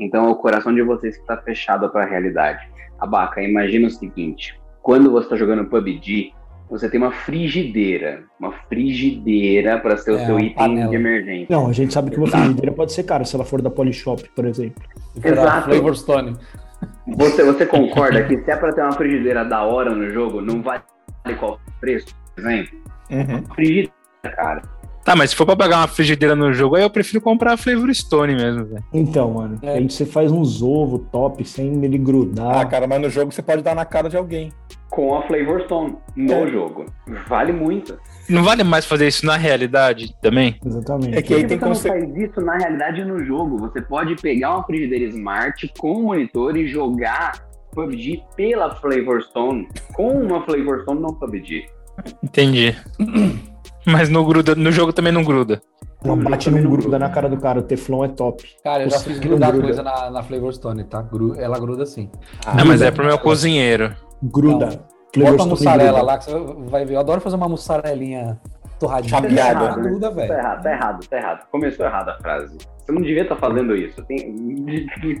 [0.00, 2.66] Então, é o coração de vocês que está fechado para a realidade.
[2.98, 6.32] Abaca, imagina o seguinte: quando você está jogando PUBG,
[6.70, 8.22] você tem uma frigideira.
[8.38, 10.90] Uma frigideira para ser o É, seu item panela.
[10.90, 11.46] de emergência.
[11.50, 12.42] Não, a gente sabe que uma Exato.
[12.44, 14.82] frigideira pode ser cara se ela for da Polishop, por exemplo.
[15.22, 15.68] Exato.
[15.70, 16.36] Flavor Stone.
[17.16, 20.62] Você, você concorda que se é para ter uma frigideira da hora no jogo, não
[20.62, 20.82] vale
[21.38, 22.78] qual preço, por exemplo?
[23.10, 23.42] Uhum.
[23.54, 23.90] Frigideira,
[24.36, 24.62] cara.
[25.04, 27.56] Tá, mas se for pra pagar uma frigideira no jogo, aí eu prefiro comprar a
[27.56, 28.84] Flavor Stone mesmo, velho.
[28.92, 29.72] Então, mano, É.
[29.78, 32.58] aí você faz uns ovos top sem ele grudar.
[32.60, 34.52] Ah, cara, mas no jogo você pode dar na cara de alguém.
[34.90, 36.50] Com a Flavor Stone no É.
[36.50, 36.86] jogo.
[37.28, 37.96] Vale muito.
[38.28, 40.56] Não vale mais fazer isso na realidade também?
[40.64, 41.16] Exatamente.
[41.16, 43.56] É que aí Por que tem você não faz isso na realidade no jogo?
[43.58, 47.32] Você pode pegar uma frigideira Smart com um monitor e jogar
[47.72, 51.66] PUBG pela Flavor Stone com uma Flavor Stone no PUBG.
[52.22, 52.74] Entendi.
[53.86, 55.62] Mas no, gruda, no jogo também não gruda.
[56.02, 56.98] Ela bate não gruda gruda.
[56.98, 58.42] na cara do cara, o Teflon é top.
[58.64, 59.66] Cara, eu já fiz grudar gruda.
[59.66, 61.02] coisa na, na Flavor Stone, tá?
[61.02, 62.10] Gru- ela gruda sim.
[62.44, 63.94] Ah, mas é pro meu cozinheiro.
[64.22, 64.66] Gruda.
[64.66, 64.90] Não.
[65.12, 66.02] Flavor Bota a mussarela gruda.
[66.04, 66.38] lá que você
[66.70, 66.94] vai ver.
[66.94, 68.38] Eu adoro fazer uma mussarelinha
[68.78, 69.10] torradinha.
[69.10, 69.64] Chapeada.
[69.66, 70.32] Ela gruda, Tá velho.
[70.32, 71.46] errado, tá errado, tá errado.
[71.50, 72.56] Começou errado a frase.
[72.78, 74.02] Você não devia estar fazendo isso.
[74.04, 74.34] Tem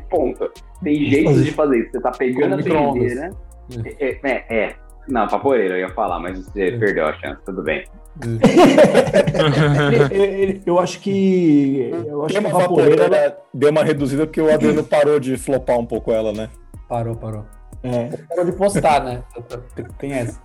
[0.08, 0.48] ponto.
[0.82, 1.90] Tem jeitos de fazer isso.
[1.92, 3.30] Você tá pegando a frigideira.
[3.98, 4.74] É, é, é.
[5.08, 7.84] Não, vaporeira eu ia falar, mas você perdeu a chance, tudo bem.
[10.12, 11.90] Ele- ele- Eu acho que.
[12.06, 12.94] Eu acho que a vaporeira.
[12.94, 16.48] ela- vaporeira deu uma reduzida porque o Adriano parou de flopar um pouco ela, né?
[16.88, 17.44] Parou, parou.
[17.82, 19.22] É, Parou de postar, né?
[19.98, 20.40] Tem- essa.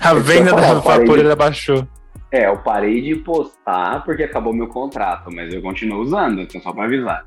[0.00, 1.86] A venda da falar, de- vaporeira baixou.
[2.32, 6.72] É, eu parei de postar porque acabou meu contrato, mas eu continuo usando, então só
[6.72, 7.24] pra avisar.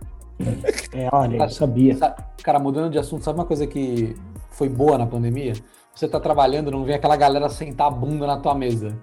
[0.93, 1.95] é, olha, eu sabia.
[1.95, 4.15] Sa- Cara, mudando de assunto, sabe uma coisa que
[4.51, 5.53] foi boa na pandemia?
[5.95, 8.97] Você tá trabalhando, não vem aquela galera sentar a bunda na tua mesa.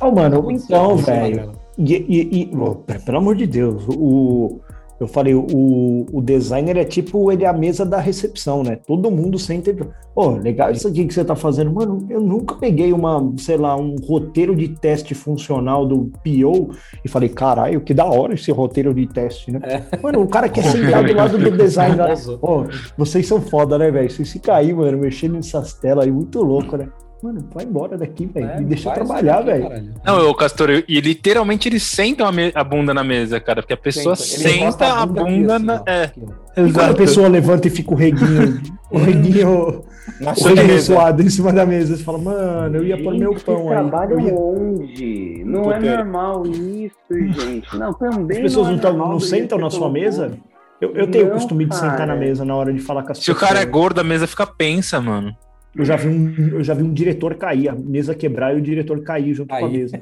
[0.00, 1.52] Oh, mano, então, Isso, velho.
[1.78, 4.60] E, e- e- oh, pe- pelo amor de Deus, o,
[5.00, 8.76] eu falei, o, o designer é tipo ele é a mesa da recepção, né?
[8.76, 9.76] Todo mundo senta e.
[10.14, 11.72] Pô, legal isso aqui que você tá fazendo.
[11.72, 17.08] Mano, eu nunca peguei uma, sei lá, um roteiro de teste funcional do PO e
[17.08, 19.60] falei, caralho, que da hora esse roteiro de teste, né?
[20.02, 21.96] Mano, o cara quer sentar do lado do designer.
[21.96, 22.38] Famoso.
[22.38, 22.64] Pô,
[22.98, 24.10] vocês são foda, né, velho?
[24.10, 26.90] Vocês ficam aí, mano, mexendo nessas telas aí, muito louco, né?
[27.22, 28.48] Mano, vai embora daqui, velho.
[28.50, 29.92] É, Me deixa eu trabalhar, velho.
[30.04, 33.74] Não, o Castor, e literalmente eles sentam a, me- a bunda na mesa, cara, porque
[33.74, 35.74] a pessoa Senta, senta a bunda, aqui, assim, na.
[35.74, 36.12] ó, É.
[36.56, 39.84] E quando a pessoa levanta e fica o reguinho, o reguinho,
[40.20, 40.94] Na o sua reguinho mesa.
[40.94, 43.68] suado em cima da mesa, você fala, mano, eu ia pôr meu pão aí.
[43.68, 45.42] trabalham Eu ia- onde?
[45.44, 47.76] Não é normal isso, gente.
[47.76, 50.32] Não, também As pessoas não, não, é normal não sentam na sua mesa?
[50.80, 52.14] Eu, eu tenho o Não, costume de sentar cara.
[52.14, 53.50] na mesa na hora de falar com as Se o pessoas.
[53.50, 55.36] cara é gordo, a mesa fica pensa, mano.
[55.74, 58.62] Eu já vi um, eu já vi um diretor cair, a mesa quebrar e o
[58.62, 59.72] diretor cair junto com a Aí.
[59.72, 60.00] mesa.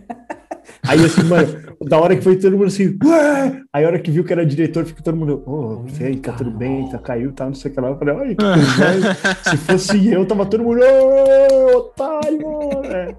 [0.86, 3.62] Aí assim, mano, da hora que foi todo mundo assim, Ué!
[3.72, 6.32] aí a hora que viu que era diretor, ficou todo mundo, ô, oh, sei, tá
[6.32, 7.88] tudo bem, tá, caiu, tá, não sei o que lá.
[7.88, 9.50] Eu falei, ai, que.
[9.50, 12.46] Se fosse eu, tava todo mundo, ô, otário!
[12.84, 13.14] É.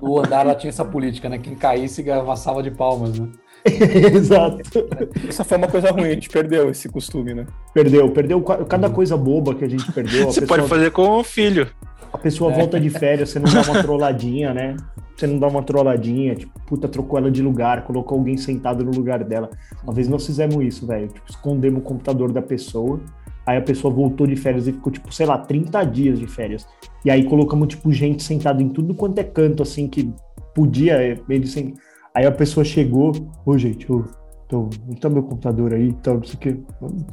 [0.00, 1.38] No andar ela tinha essa política, né?
[1.38, 3.28] Quem caísse ganhava uma salva de palmas, né?
[4.14, 4.58] Exato.
[5.28, 7.46] Essa foi uma coisa ruim, a gente perdeu esse costume, né?
[7.74, 10.22] Perdeu, perdeu ca- cada coisa boba que a gente perdeu.
[10.22, 11.68] A Você pessoa, pode fazer com o filho.
[12.12, 14.76] a pessoa volta de férias, você não dá uma trolladinha, né?
[15.16, 18.90] Você não dá uma trolladinha, tipo, puta, trocou ela de lugar, colocou alguém sentado no
[18.90, 19.50] lugar dela.
[19.84, 21.08] Uma vez nós fizemos isso, velho.
[21.08, 22.98] Tipo, escondemos o computador da pessoa.
[23.46, 26.66] Aí a pessoa voltou de férias e ficou, tipo, sei lá, 30 dias de férias.
[27.04, 30.10] E aí colocamos, tipo, gente sentada em tudo quanto é canto, assim, que
[30.54, 31.74] podia, ele sem.
[32.14, 33.12] Aí a pessoa chegou,
[33.46, 34.04] ô gente, ô,
[34.46, 36.60] então, não tá meu computador aí, então, não sei o que.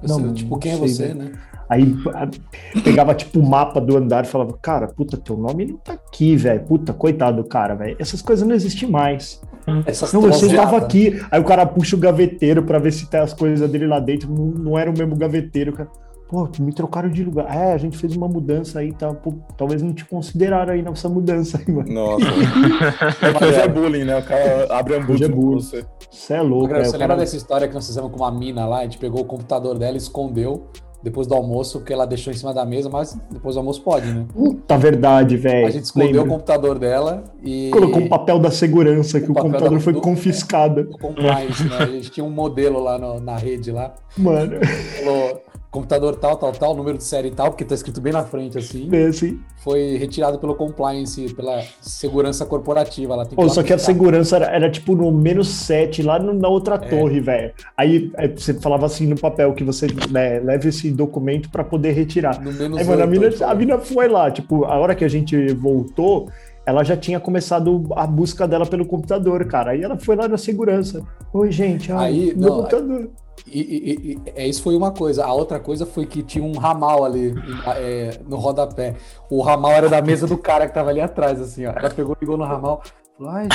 [0.01, 1.19] Você, tipo, quem é sei, você, velho.
[1.19, 1.31] né?
[1.69, 5.77] Aí a- pegava tipo o mapa do andar e falava, cara, puta, teu nome não
[5.77, 6.63] tá aqui, velho.
[6.63, 7.95] Puta, coitado do cara, velho.
[7.99, 9.41] Essas coisas não existem mais.
[9.85, 10.71] Essas Não, você trolladas.
[10.71, 11.21] tava aqui.
[11.29, 14.31] Aí o cara puxa o gaveteiro pra ver se tem as coisas dele lá dentro.
[14.33, 15.73] Não, não era o mesmo gaveteiro.
[15.73, 15.89] Cara.
[16.29, 17.47] Pô, me trocaram de lugar.
[17.55, 19.13] É, a gente fez uma mudança aí, tá?
[19.13, 21.91] Pô, talvez não te consideraram aí nessa mudança aí, mano.
[21.93, 22.25] Nossa.
[23.25, 24.17] é que hoje é bullying, né?
[24.19, 25.61] O cara abre é hambúrguer com bullying.
[25.61, 25.85] você.
[26.11, 26.83] Você é louco, Greg, é.
[26.85, 28.79] Você o lembra cara- dessa história que nós fizemos com uma mina lá?
[28.79, 30.65] A gente pegou o computador dela e escondeu
[31.03, 34.07] depois do almoço, porque ela deixou em cima da mesa, mas depois do almoço pode,
[34.11, 34.25] né?
[34.33, 35.67] Puta verdade, velho.
[35.67, 36.23] A gente escondeu Lembra?
[36.23, 37.69] o computador dela e.
[37.71, 40.83] Colocou um papel da segurança, que O o papel computador da- foi do- confiscado.
[40.85, 41.77] do compliance, né?
[41.79, 43.93] A gente tinha um modelo lá no- na rede lá.
[44.17, 44.53] Mano,
[44.99, 45.41] Falou
[45.77, 48.89] computador tal, tal, tal, número de série tal, porque tá escrito bem na frente assim.
[48.91, 49.39] esse.
[49.63, 53.25] Foi retirado pelo compliance, pela segurança corporativa.
[53.25, 56.33] Que Pô, lá só que a segurança era, era, tipo no menos 7, lá no-
[56.33, 56.77] na outra É.
[56.79, 57.53] torre, velho.
[57.75, 61.91] Aí, aí você falava assim no papel que você né, leva esse documento pra poder
[61.91, 62.41] retirar.
[62.41, 65.03] No menos Aí, mano, a mina, tipo, a mina foi lá, tipo, a hora que
[65.05, 66.29] a gente voltou,
[66.67, 69.71] ela já tinha começado a busca dela pelo computador, cara.
[69.71, 71.01] Aí ela foi lá na segurança.
[71.31, 73.09] Oi, gente, ai, Aí, meu não, computador.
[73.47, 75.23] E, e- e- é, isso foi uma coisa.
[75.23, 77.33] A outra coisa foi que tinha um ramal ali
[77.77, 78.95] é, no rodapé.
[79.31, 81.71] O ramal era da mesa do cara que tava ali atrás, assim, ó.
[81.71, 82.81] Ela pegou, ligou no ramal.
[83.17, 83.47] Falou, ai,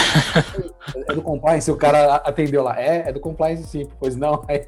[1.07, 1.71] é do compliance.
[1.71, 2.81] O cara atendeu lá.
[2.81, 3.87] É, é do compliance sim.
[4.01, 4.43] Pois não.
[4.49, 4.65] Aí,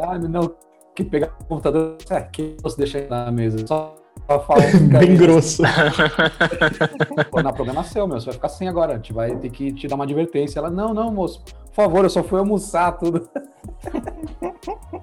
[0.00, 0.50] ah, não.
[0.94, 1.98] Que pegar o computador.
[2.08, 3.66] É, que você deixa aí na mesa.
[3.66, 3.94] Só
[4.98, 5.62] Bem grosso.
[7.30, 8.20] Pô, na programa seu, meu.
[8.20, 8.92] Você vai ficar sem agora.
[8.92, 10.58] A gente vai ter que te dar uma advertência.
[10.58, 11.42] Ela, não, não, moço.
[11.44, 13.28] Por favor, eu só fui almoçar tudo.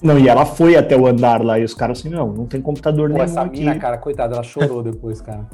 [0.01, 2.61] Não, e ela foi até o andar lá, e os caras assim, não, não tem
[2.61, 3.59] computador Pô, nenhum essa aqui.
[3.59, 5.45] mina, cara, coitada, ela chorou depois, cara.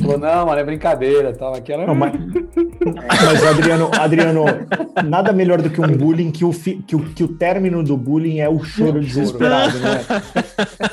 [0.00, 1.54] Falou, não, mano, é brincadeira, tal.
[1.54, 1.86] Aqui ela...
[1.86, 4.44] Não, mas, mas, Adriano, Adriano,
[5.04, 7.96] nada melhor do que um bullying que o, fi- que o, que o término do
[7.96, 10.00] bullying é o choro desesperado, né?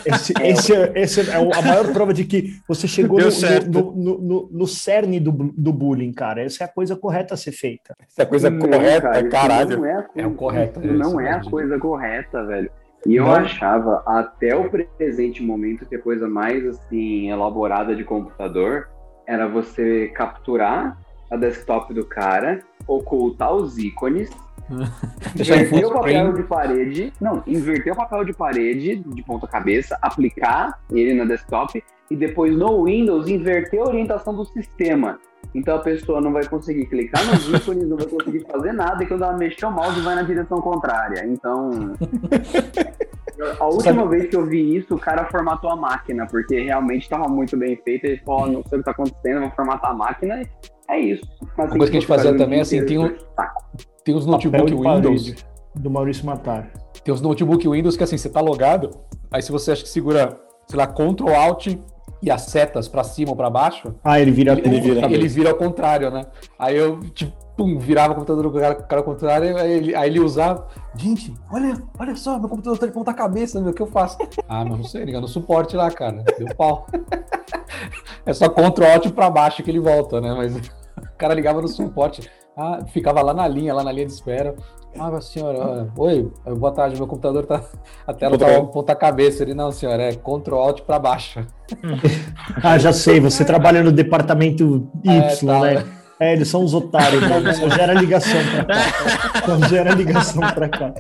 [0.06, 3.28] Esse, esse, é, esse é a maior prova de que você chegou no,
[3.72, 6.44] no, no, no- no cerne do, do bullying, cara.
[6.44, 7.96] Essa é a coisa correta a ser feita.
[8.08, 9.78] Essa coisa Não, correta, cara, caralho.
[9.78, 12.70] Não é, a É o correto, Isso é não é a coisa correta, velho.
[13.06, 13.34] E eu Não.
[13.34, 18.90] achava, até o presente momento, que a coisa mais assim, elaborada de computador
[19.28, 20.98] era você capturar
[21.30, 24.30] a desktop do cara, ocultar os ícones,
[25.36, 30.80] inverter o papel de parede, não, inverter o papel de parede de ponta cabeça, aplicar
[30.92, 35.20] ele na desktop e depois no Windows inverter a orientação do sistema.
[35.54, 39.08] Então a pessoa não vai conseguir clicar nos ícones, não vai conseguir fazer nada e
[39.08, 41.26] quando ela mexer o mouse vai na direção contrária.
[41.26, 41.94] Então,
[43.60, 47.28] a última vez que eu vi isso, o cara formatou a máquina, porque realmente estava
[47.28, 48.06] muito bem feito.
[48.06, 50.42] Ele falou, "Ó, não sei o que está acontecendo, vou formatar a máquina.
[50.90, 51.24] É isso.
[51.58, 53.16] Mas Uma coisa que a gente fazia também, assim, tem um-.
[54.04, 55.46] Tem uns Papel notebook Windows.
[55.76, 56.72] Do Maurício Matar.
[57.04, 58.92] Tem uns notebook Windows que assim, você tá logado,
[59.32, 60.38] aí se você acha que segura,
[60.68, 61.68] sei lá, Ctrl Alt
[62.22, 65.06] e as setas pra cima ou pra baixo, Ah, ele vira ele, tudo.
[65.14, 66.26] ele vira ao contrário, né?
[66.58, 70.10] Aí eu, tipo, pum, virava o computador do cara, cara ao contrário, aí ele, aí
[70.10, 70.68] ele usava.
[70.96, 74.18] Gente, olha, olha só, meu computador tá de ponta cabeça, meu, o que eu faço?
[74.48, 76.24] Ah, mas não sei, liga no suporte lá, cara.
[76.38, 76.86] Deu pau.
[78.26, 80.34] é só Ctrl Alt pra baixo que ele volta, né?
[80.34, 80.56] Mas
[80.98, 82.30] o cara ligava no suporte.
[82.58, 84.56] Ah, ficava lá na linha, lá na linha de espera.
[85.00, 87.64] Ah, senhora, oi, boa tarde, meu computador tá.
[88.06, 88.68] A tela tá Control.
[88.68, 89.42] ponta cabeça.
[89.42, 91.46] Ele, não, senhora, é Ctrl Alt pra baixo.
[92.62, 95.60] Ah, já sei, você trabalha no departamento Y, É, tá.
[95.62, 95.86] né?
[96.22, 97.54] É, eles são os otários, né?
[97.54, 99.44] Só gera ligação pra cá.
[99.44, 100.94] Só gera ligação pra cá.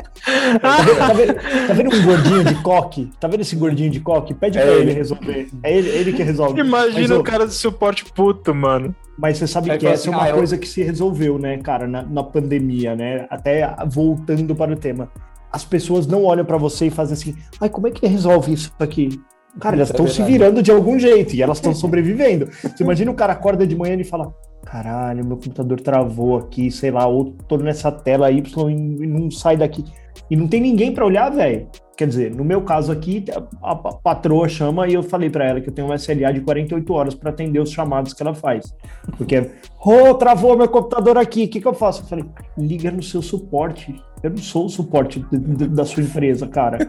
[0.60, 3.12] Tá vendo, tá vendo- tá vendo um gordinho de coque?
[3.20, 4.34] Tá vendo esse gordinho de coque?
[4.34, 4.94] Pede É pra ele ele.
[4.94, 5.48] resolver.
[5.62, 6.60] É ele, ele que resolve.
[6.60, 8.96] Imagina o cara do suporte puto, mano.
[9.18, 11.38] mas você sabe Aí que essa é assim, uma ah, eu- coisa que se resolveu,
[11.38, 13.28] né, cara, na, na pandemia, né?
[13.30, 15.08] Até voltando para o tema.
[15.52, 18.72] As pessoas não olham pra você e fazem assim, ai, como é que resolve isso
[18.80, 19.22] aqui?
[19.60, 22.50] Cara, elas Isso é estão se virando de algum jeito e elas estão sobrevivendo.
[22.64, 24.34] Você imagina o cara acorda de manhã e fala:
[24.66, 29.58] caralho, meu computador travou aqui, sei lá, ou tô nessa tela Y e não sai
[29.58, 29.84] daqui.
[30.30, 31.68] E não tem ninguém pra olhar, velho.
[32.02, 33.24] Quer dizer, no meu caso aqui,
[33.62, 36.42] a, a patroa chama e eu falei pra ela que eu tenho um SLA de
[36.42, 38.74] 48 horas pra atender os chamados que ela faz.
[39.20, 39.52] Porque,
[39.86, 42.02] ô, travou meu computador aqui, o que, que eu faço?
[42.02, 42.26] Eu falei,
[42.58, 43.94] liga no seu suporte.
[44.24, 46.80] Eu não sou o suporte da sua empresa, cara.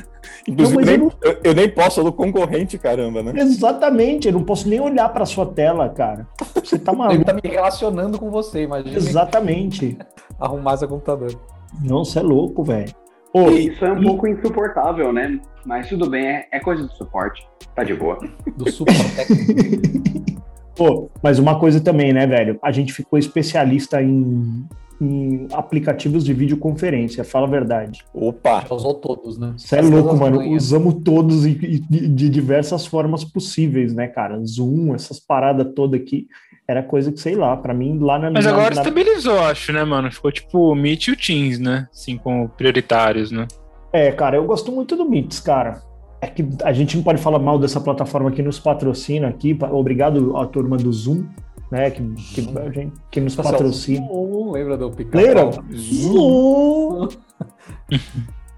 [0.48, 3.34] Inclusive, Não, mas nem- eu eu, eu nem posso, sou do concorrente, caramba, né?
[3.36, 6.26] Exatamente, eu não posso nem olhar pra sua tela, cara.
[6.64, 7.24] Você tá Ele maluco.
[7.26, 9.98] tá me relacionando com você, imagina Exatamente.
[10.40, 11.38] arrumar seu computador.
[11.84, 12.90] Não, você é louco, velho.
[13.34, 15.40] Ô, Isso é um e- pouco insuportável, né?
[15.64, 17.46] Mas tudo bem, é, é coisa do suporte.
[17.74, 18.18] Tá de boa.
[18.56, 20.42] Do suporte técnico.
[20.76, 22.58] Pô, mas uma coisa também, né, velho?
[22.62, 24.64] A gente ficou especialista em,
[25.00, 28.02] em aplicativos de videoconferência, fala a verdade.
[28.12, 28.64] Opa!
[28.68, 29.54] Já usou todos, né?
[29.56, 30.40] Você é louco, mano.
[30.50, 34.42] Usamos todos e- e- de, de diversas formas possíveis, né, cara?
[34.44, 36.26] Zoom, essas paradas todas aqui.
[36.68, 39.72] Era coisa que, sei lá, pra mim, lá na Mas na- agora na- estabilizou, acho,
[39.72, 40.10] né, mano?
[40.12, 41.88] Ficou tipo o Meet e o Teams, né?
[41.92, 43.46] Assim, como prioritários, né?
[43.92, 45.82] É, cara, eu gosto muito do Mits, cara.
[46.20, 49.58] É que a gente não pode falar mal dessa plataforma que nos patrocina aqui.
[49.72, 51.26] Obrigado à turma do Zoom,
[51.70, 51.90] né?
[51.90, 54.06] Que, que, a gente- que nos Nossa, patrocina.
[54.06, 55.50] Zoom, lembra do pica Lembra?
[55.74, 57.08] Zoom!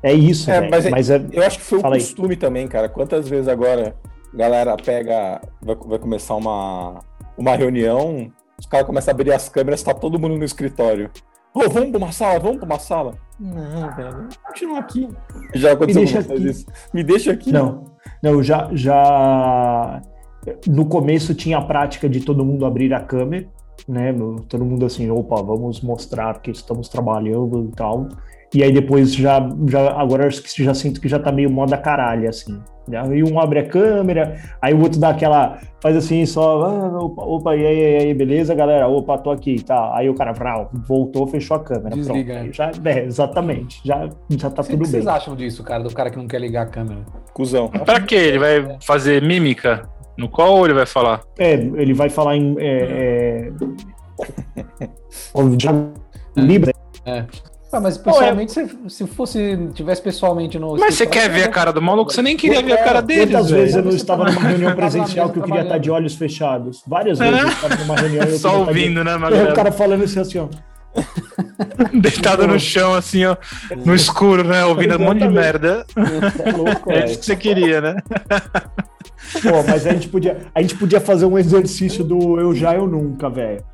[0.02, 2.00] É isso, É, mas é- mas é, Eu acho que foi um Fala aí.
[2.02, 2.90] costume também, cara.
[2.90, 3.96] Quantas vezes agora
[4.32, 6.98] a galera pega, vai, vai começar uma,
[7.37, 11.11] uma reunião, os caras começam a abrir as câmeras, tá todo mundo no escritório.
[11.55, 13.14] Ô, vamos pra uma sala, vamos pra uma sala.
[13.38, 15.09] Não, velho, continua aqui.
[15.55, 16.49] Já aconteceu Me deixa aqui.
[16.49, 16.66] isso.
[16.92, 17.53] Me deixa aqui.
[17.53, 17.85] Não,
[18.23, 20.03] não, já, já
[20.66, 23.49] no começo tinha a prática de todo mundo abrir a câmera,
[23.88, 24.12] né?
[24.49, 28.09] Todo mundo assim, opa, vamos mostrar que estamos trabalhando e tal.
[28.54, 31.76] E aí depois já, já agora acho que já sinto que já tá meio moda
[31.76, 32.60] caralho, assim.
[32.92, 37.24] Aí um abre a câmera, aí o outro dá aquela, faz assim só, ah, opa,
[37.24, 38.86] opa, e aí, e aí, beleza, galera?
[38.86, 39.96] Opa, tô aqui, tá.
[39.96, 41.96] Aí o cara vrau, voltou, fechou a câmera.
[41.96, 42.46] Desliga, Pronto.
[42.46, 42.52] né?
[42.52, 44.90] Já, é, exatamente, já, já tá O que tudo bem.
[44.90, 45.82] vocês acham disso, cara?
[45.82, 47.00] Do cara que não quer ligar a câmera?
[47.32, 47.68] Cusão.
[47.86, 48.16] Pra quê?
[48.16, 49.88] Ele vai fazer mímica?
[50.18, 51.22] No qual ou ele vai falar?
[51.38, 52.54] É, ele vai falar em.
[52.58, 53.52] É, é...
[55.34, 55.72] o já-
[57.74, 60.76] Ah, mas pessoalmente, se, se fosse, tivesse pessoalmente no.
[60.76, 62.12] Mas você quer ver a cara do maluco?
[62.12, 63.32] Você nem queria ver a cara dele.
[63.32, 65.90] Quantas vezes eu não Você estava tá numa reunião presencial que eu queria estar de
[65.90, 66.84] olhos fechados?
[66.87, 69.16] Várias vezes eu estava numa reunião eu Só ouvindo, né, de...
[69.16, 69.54] É, o Magrelo?
[69.54, 70.46] cara falando assim, assim, ó.
[71.92, 73.37] Deitado no chão, assim, ó,
[73.84, 74.64] no escuro, né?
[74.64, 75.84] Ouvindo um monte de merda.
[76.44, 77.96] É louco, É isso que você queria, né?
[79.42, 82.87] Pô, mas a gente, podia, a gente podia fazer um exercício do eu já, eu
[82.87, 83.64] nunca, velho.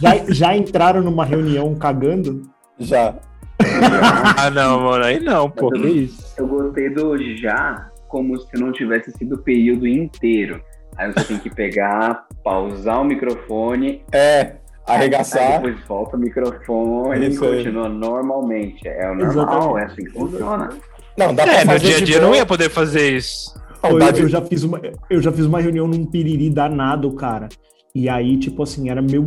[0.00, 2.53] Já, já entraram numa reunião cagando?
[2.78, 3.14] Já.
[4.36, 5.04] Ah, não, mano.
[5.04, 5.74] Aí não, pô.
[5.76, 6.34] Isso?
[6.36, 10.60] Eu gostei do já como se não tivesse sido o período inteiro.
[10.96, 14.56] Aí você tem que pegar, pausar o microfone, É,
[14.86, 15.60] aí arregaçar.
[15.60, 18.86] depois volta o microfone e continua normalmente.
[18.86, 19.78] É o normal, Exatamente.
[19.78, 20.68] é assim que funciona.
[21.16, 23.54] Não, dá pra É, no fazer dia a dia não ia poder fazer isso.
[23.82, 27.48] Eu, eu já fiz uma, eu já fiz uma reunião num piriri danado, cara.
[27.96, 29.24] E aí, tipo assim, era meu.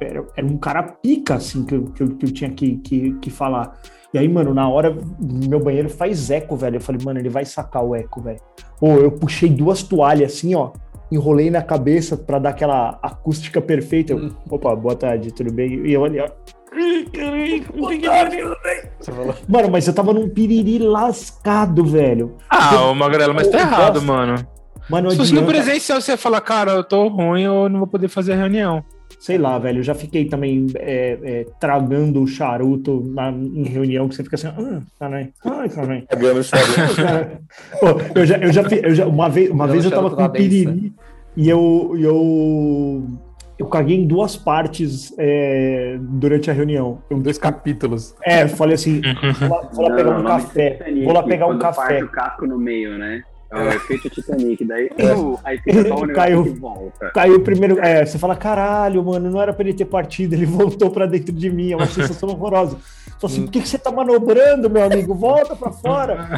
[0.00, 3.30] Era, um cara pica, assim, que eu, que eu, que eu tinha que, que, que
[3.30, 3.72] falar.
[4.12, 6.76] E aí, mano, na hora, meu banheiro faz eco, velho.
[6.76, 8.38] Eu falei, mano, ele vai sacar o eco, velho.
[8.78, 10.72] Pô, eu puxei duas toalhas assim, ó.
[11.10, 14.12] Enrolei na cabeça pra dar aquela acústica perfeita.
[14.12, 15.86] Eu, Opa, boa tarde, tudo bem?
[15.86, 16.28] E eu ali, ó.
[19.48, 22.36] Mano, mas eu tava num piriri lascado, velho.
[22.50, 24.55] Ah, ô Magrelo, mas tá errado, mano.
[24.88, 27.88] Mano, Se fosse no presencial, você ia falar, cara, eu tô ruim, eu não vou
[27.88, 28.84] poder fazer a reunião.
[29.18, 34.08] Sei lá, velho, eu já fiquei também é, é, tragando o charuto na, em reunião,
[34.08, 36.06] que você fica assim, ah, caralho, ai, caralho.
[36.08, 36.96] Pegando o.
[36.96, 37.40] Cara,
[37.80, 37.86] Pô,
[38.20, 40.22] eu já, eu já, eu já- uma vez, uma Não, vez eu tava charuto com
[40.28, 40.92] um piriri
[41.36, 43.04] e eu, e eu
[43.58, 46.98] eu caguei em duas partes é, durante a reunião.
[47.08, 48.14] Eu, Dois capítulos.
[48.22, 49.00] é, falei assim,
[49.40, 51.80] vou lá, vou lá Não, pegar um café, Titanic, vou lá pegar um café.
[51.80, 53.22] parte o casco no meio, né?
[53.50, 54.64] É o efeito Titanic.
[54.64, 56.42] Daí, uh, aí fica só negócio Caiu.
[56.44, 57.10] que volta.
[57.10, 57.78] Caiu primeiro.
[57.80, 61.32] É, você fala, caralho, mano, não era pra ele ter partido, ele voltou pra dentro
[61.32, 62.76] de mim, é uma sensação horrorosa.
[63.20, 65.14] Falei assim, por que, que você tá manobrando, meu amigo?
[65.14, 66.28] Volta pra fora.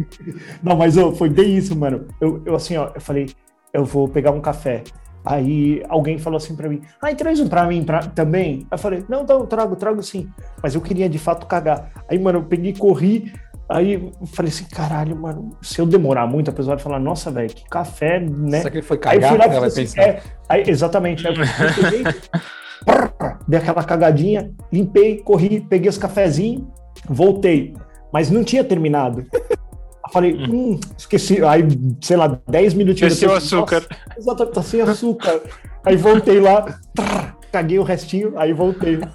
[0.62, 2.06] não, mas foi bem isso, mano.
[2.20, 3.26] Eu, eu assim, ó, eu falei,
[3.72, 4.82] eu vou pegar um café.
[5.26, 8.58] Aí alguém falou assim pra mim, ah, traz um pra mim pra- também.
[8.60, 10.28] Aí eu falei, não, não, trago, trago sim.
[10.62, 11.90] Mas eu queria de fato cagar.
[12.08, 13.32] Aí, mano, eu peguei e corri.
[13.68, 17.30] Aí eu falei assim, caralho, mano, se eu demorar muito, a pessoa vai falar, nossa,
[17.32, 18.58] velho, que café, né?
[18.58, 19.36] Será que ele foi Aí cagar?
[19.38, 20.02] lá e Ela vai assim, pensar.
[20.02, 21.26] é, aí, exatamente.
[21.26, 22.04] Aí eu peguei,
[22.86, 26.62] prrr, dei aquela cagadinha, limpei, corri, peguei os cafezinhos,
[27.08, 27.74] voltei.
[28.12, 29.26] Mas não tinha terminado.
[29.32, 31.44] Eu falei, hum, esqueci.
[31.44, 31.62] Aí,
[32.00, 33.80] sei lá, 10 minutinhos Esqueceu depois, açúcar.
[34.06, 35.40] Nossa, exato, tá sem açúcar.
[35.84, 36.62] Aí voltei lá,
[36.94, 38.98] trrr, caguei o restinho, aí voltei.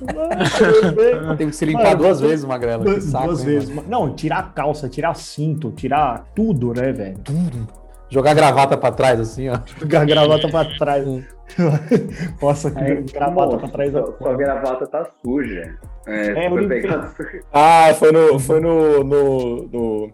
[1.23, 2.83] Ah, Teve que se limpar Mano, duas vezes, Magrela.
[2.83, 3.69] Que Duas, saco, duas hein, vezes.
[3.69, 3.87] mano?
[3.89, 7.17] Não, tirar a calça, tirar cinto, tirar tudo, né, velho?
[8.09, 9.53] Jogar gravata pra trás, assim, ó.
[9.55, 11.05] A gravata pra trás.
[12.41, 13.91] Nossa, que Aí, gravata pra trás.
[13.91, 15.75] Sua, sua gravata tá suja.
[16.07, 17.13] É, É, foi pegar-
[17.53, 18.39] Ah, foi no.
[18.39, 20.11] Foi no, no, no-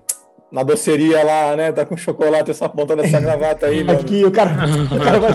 [0.52, 1.72] na doceria lá, né?
[1.72, 4.00] Tá com chocolate essa ponta dessa gravata aí, mano.
[4.00, 4.52] Aqui, o cara,
[4.96, 5.32] o cara vai.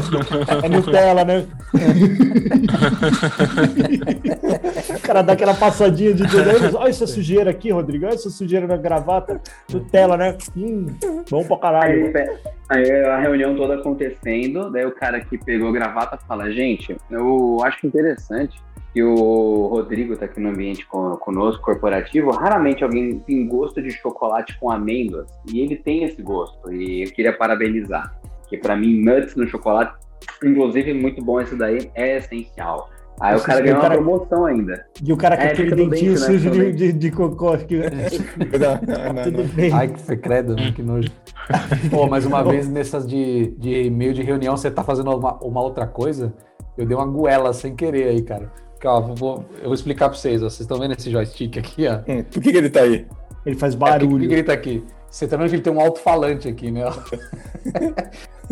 [0.64, 1.46] É Nutella, né?
[4.96, 6.76] o cara dá aquela passadinha de dedo.
[6.78, 8.06] Olha essa sujeira aqui, Rodrigo.
[8.06, 9.40] Olha essa sujeira na gravata.
[9.70, 10.36] Nutella, né?
[10.56, 10.86] Hum,
[11.30, 12.06] bom pra caralho.
[12.06, 12.30] Aí, pe-
[12.68, 17.58] aí a reunião toda acontecendo, daí o cara que pegou a gravata fala, gente, eu
[17.64, 18.58] acho interessante
[18.92, 23.90] que o Rodrigo tá aqui no ambiente co- conosco, corporativo, raramente alguém tem gosto de
[23.90, 28.14] chocolate com amêndoas, e ele tem esse gosto, e eu queria parabenizar,
[28.48, 29.94] que pra mim, nuts no chocolate,
[30.44, 32.90] inclusive muito bom esse daí, é essencial.
[33.20, 34.84] Aí Esse o cara ganhou uma cara- promoção ainda.
[35.06, 36.74] E o cara com É, aquele dentinho dente, né, sujo de, também.
[36.74, 37.56] de, de cocô.
[37.58, 37.76] Que...
[38.58, 39.48] Não, não, Tudo não.
[39.48, 39.72] bem.
[39.72, 40.72] Ai, que foi credo, né?
[40.74, 41.08] que nojo.
[41.90, 45.60] Pô, mas uma vez nessas de, de meio de reunião, você tá fazendo uma, uma
[45.62, 46.34] outra coisa,
[46.76, 48.50] eu dei uma goela sem querer aí, cara.
[48.84, 50.46] Ó, vou- eu vou explicar pra vocês, ó.
[50.50, 51.98] Vocês estão vendo esse joystick aqui, ó?
[52.10, 53.06] Hum, Por que, que ele tá aí?
[53.46, 54.28] Ele faz É, por que- barulho.
[54.28, 54.84] que ele tá aqui?
[55.10, 56.82] Você tá vendo que ele tem um alto-falante aqui, né?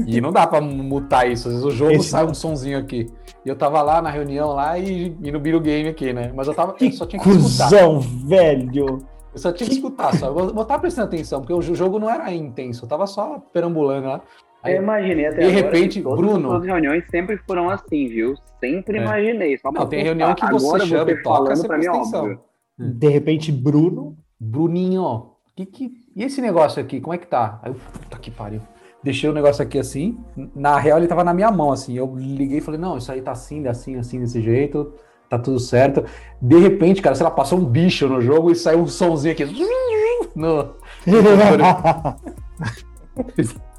[0.06, 1.48] e não dá pra mutar isso.
[1.48, 2.30] Às vezes o jogo Esse sai não.
[2.30, 3.06] um sonzinho aqui.
[3.44, 6.30] E eu tava lá na reunião lá e, e no Biro Game aqui, né?
[6.34, 6.74] Mas eu tava.
[6.74, 7.64] Que eu só tinha que escutar.
[7.64, 8.98] cuzão, velho.
[9.32, 10.26] Eu só tinha que escutar, só.
[10.26, 13.06] Eu vou, vou estar prestando atenção, porque o jo- jogo não era intenso, eu tava
[13.06, 14.20] só perambulando lá.
[14.62, 18.07] Aí, Eu imaginei até de agora repente, que todas Bruno- as reuniões sempre foram assim,
[18.09, 18.35] viu?
[18.61, 19.03] Sempre É.
[19.03, 19.57] imaginei.
[19.59, 21.99] Só pra Não, tem reunião que você Agora chama e toca, você pra mim presta
[22.01, 22.23] atenção.
[22.25, 22.40] óbvio.
[22.79, 24.16] De repente, Bruno.
[24.38, 27.59] Bruninho, que, que, e esse negócio aqui, como é que tá?
[27.62, 28.61] Aí eu, puta que pariu.
[29.03, 30.18] Deixei o negócio aqui assim,
[30.55, 33.20] na real ele tava na minha mão, assim, eu liguei e falei, não, isso aí
[33.23, 34.94] tá assim, assim, assim, desse jeito,
[35.29, 36.05] tá tudo certo.
[36.40, 39.44] De repente, cara, sei lá, passou um bicho no jogo e saiu um somzinho aqui.
[40.35, 40.77] No,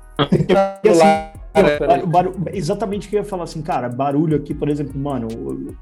[0.84, 2.02] E assim, Cara,
[2.54, 5.28] exatamente o que eu ia falar assim, cara, barulho aqui, por exemplo, mano,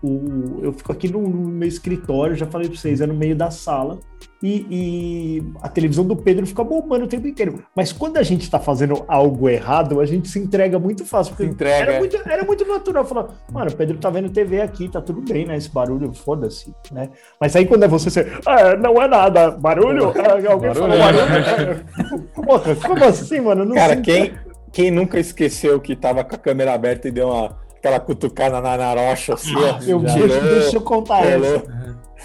[0.01, 3.13] o, o- eu fico aqui no, no meu escritório, já falei pra vocês, é no
[3.13, 3.99] meio da sala,
[4.41, 7.61] e, e a televisão do Pedro fica bombando o tempo inteiro.
[7.75, 11.31] Mas quando a gente tá fazendo algo errado, a gente se entrega muito fácil.
[11.35, 11.99] porque Se entrega, Era é.
[11.99, 15.45] muito, era muito natural falar, mano, o Pedro tá vendo TV aqui, tá tudo bem,
[15.45, 15.55] né?
[15.57, 17.09] Esse barulho, foda-se, né?
[17.39, 20.11] Mas aí quando é você, você, ah, não é nada, barulho?
[20.17, 22.25] Ah, alguém falou Barulho, barulho?
[22.33, 23.65] Porra, como assim, mano?
[23.65, 24.31] Não Cara, quem,
[24.71, 28.77] quem nunca esqueceu que tava com a câmera aberta e deu uma, aquela cutucada na
[28.77, 29.79] narocha assim, ó.
[29.85, 31.63] Eu, Já deixa, deixa eu contar essa.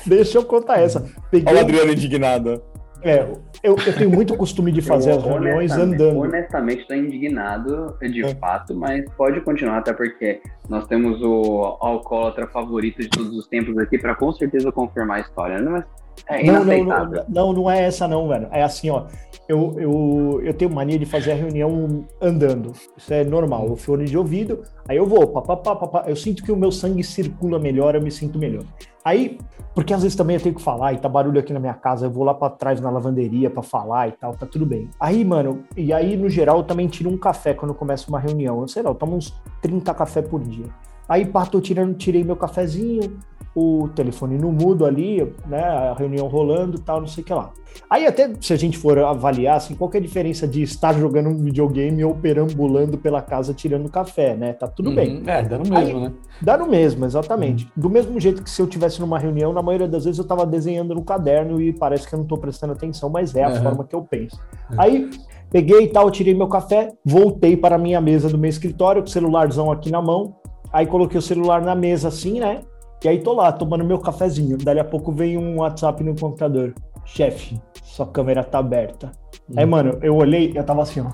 [0.06, 0.98] Deixa eu contar essa.
[1.00, 2.62] Olha o Peguei, Adriano indignado.
[3.02, 3.20] é,
[3.62, 6.18] eu, eu tenho muito costume de fazer Eu, as reuniões andando.
[6.20, 8.34] Honestamente, tô indignado de É.
[8.34, 13.78] fato, mas pode continuar, até porque nós temos o alcoólatra favorito de todos os tempos
[13.78, 15.70] aqui para com certeza confirmar a história, né?
[15.70, 15.84] Mas
[16.26, 18.48] é Não, não, não, não, não é essa não, velho.
[18.50, 19.06] É assim, ó.
[19.46, 22.72] Eu, eu, eu tenho mania de fazer a reunião andando.
[22.96, 23.66] Isso é normal.
[23.68, 26.04] Eu fone de ouvido, aí eu vou, papapá, papá.
[26.06, 28.64] Eu sinto que o meu sangue circula melhor, eu me sinto melhor.
[29.04, 29.38] Aí,
[29.74, 32.06] porque às vezes também eu tenho que falar e tá barulho aqui na minha casa,
[32.06, 34.88] eu vou lá pra trás na lavanderia pra falar e tal, tá tudo bem.
[34.98, 38.18] Aí, mano, e aí no geral eu também tiro um café quando eu começo uma
[38.18, 38.62] reunião.
[38.62, 40.64] Eu sei lá, eu tomo uns 30 café por dia.
[41.08, 43.18] Aí, pá, tô tirando, tirei meu cafezinho,
[43.54, 47.32] o telefone no mudo ali, né, a reunião rolando e tal, não sei o que
[47.32, 47.52] lá.
[47.88, 50.92] Aí até se a gente for avaliar, assim, qual que é a diferença de estar
[50.94, 54.52] jogando um videogame ou perambulando pela casa tirando café, né?
[54.52, 55.18] Tá tudo bem.
[55.18, 56.12] Uhum, É, dando mesmo, né?
[56.40, 57.70] Dá no mesmo, exatamente.
[57.76, 60.44] Do mesmo jeito que se eu tivesse numa reunião, na maioria das vezes eu tava
[60.46, 63.62] desenhando no caderno e parece que eu não tô prestando atenção, mas é a Uhum.
[63.62, 64.40] forma que eu penso.
[64.76, 65.10] Aí
[65.50, 69.08] peguei e tal, tirei meu café, voltei para a minha mesa do meu escritório, com
[69.08, 70.36] o celularzão aqui na mão.
[70.74, 72.62] Aí coloquei o celular na mesa assim, né?
[73.04, 74.58] E aí tô lá, tomando meu cafezinho.
[74.58, 76.74] Dali a pouco vem um WhatsApp no computador.
[77.04, 79.12] Chefe, sua câmera tá aberta.
[79.56, 81.12] Aí, mano, eu olhei eu tava assim, ó.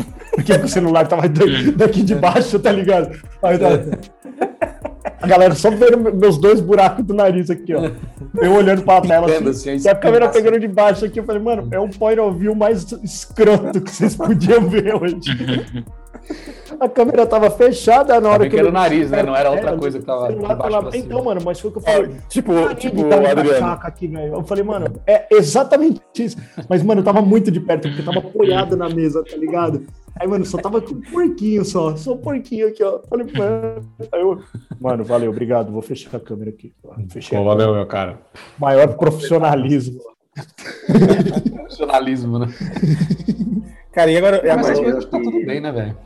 [0.34, 3.10] Porque o celular tava daqui, daqui de baixo, tá ligado?
[3.42, 3.82] Aí eu tava...
[5.22, 7.90] A galera só vendo meus dois buracos do nariz aqui, ó.
[8.40, 10.42] Eu olhando pra tela assim, assim, e a câmera assim.
[10.42, 11.20] pegando de baixo aqui.
[11.20, 15.20] Eu falei, mano, é um point of view mais escroto que vocês podiam ver hoje.
[16.80, 19.22] A câmera tava fechada na hora que era o nariz, né?
[19.22, 20.90] Não era outra É, coisa que tava o.
[20.96, 22.10] Então, mano, mas foi o que eu É, falei.
[22.28, 23.78] tipo, tipo, um Adriano.
[23.82, 24.34] aqui, velho.
[24.34, 26.36] Eu falei, mano, é exatamente isso.
[26.68, 29.82] Mas, mano, eu tava muito de perto, porque eu tava apoiado na mesa, tá ligado?
[30.20, 31.96] Aí, mano, só tava com um porquinho só.
[31.96, 33.00] Só um porquinho aqui, ó.
[33.08, 33.88] Falei, mano.
[34.12, 34.42] Aí eu,
[34.80, 35.72] mano, valeu, obrigado.
[35.72, 36.72] Vou fechar a câmera aqui.
[37.08, 37.36] Fechei.
[37.36, 38.18] Pô, valeu, meu cara.
[38.58, 40.00] Maior profissionalismo.
[41.54, 42.46] Profissionalismo, né?
[43.92, 44.42] Cara, e agora?
[44.44, 45.96] Mas agora acho que tá tudo bem, né, velho?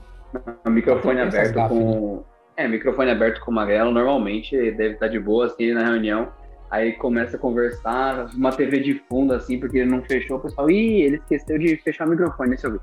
[0.67, 2.25] Microfone aberto gafas, com.
[2.57, 6.29] É, microfone aberto com o Magrelo, normalmente deve estar de boa, assim, na reunião.
[6.71, 10.69] Aí começa a conversar, uma TV de fundo, assim, porque ele não fechou, o pessoal,
[10.69, 12.81] ih, ele esqueceu de fechar o microfone, deixa eu ver.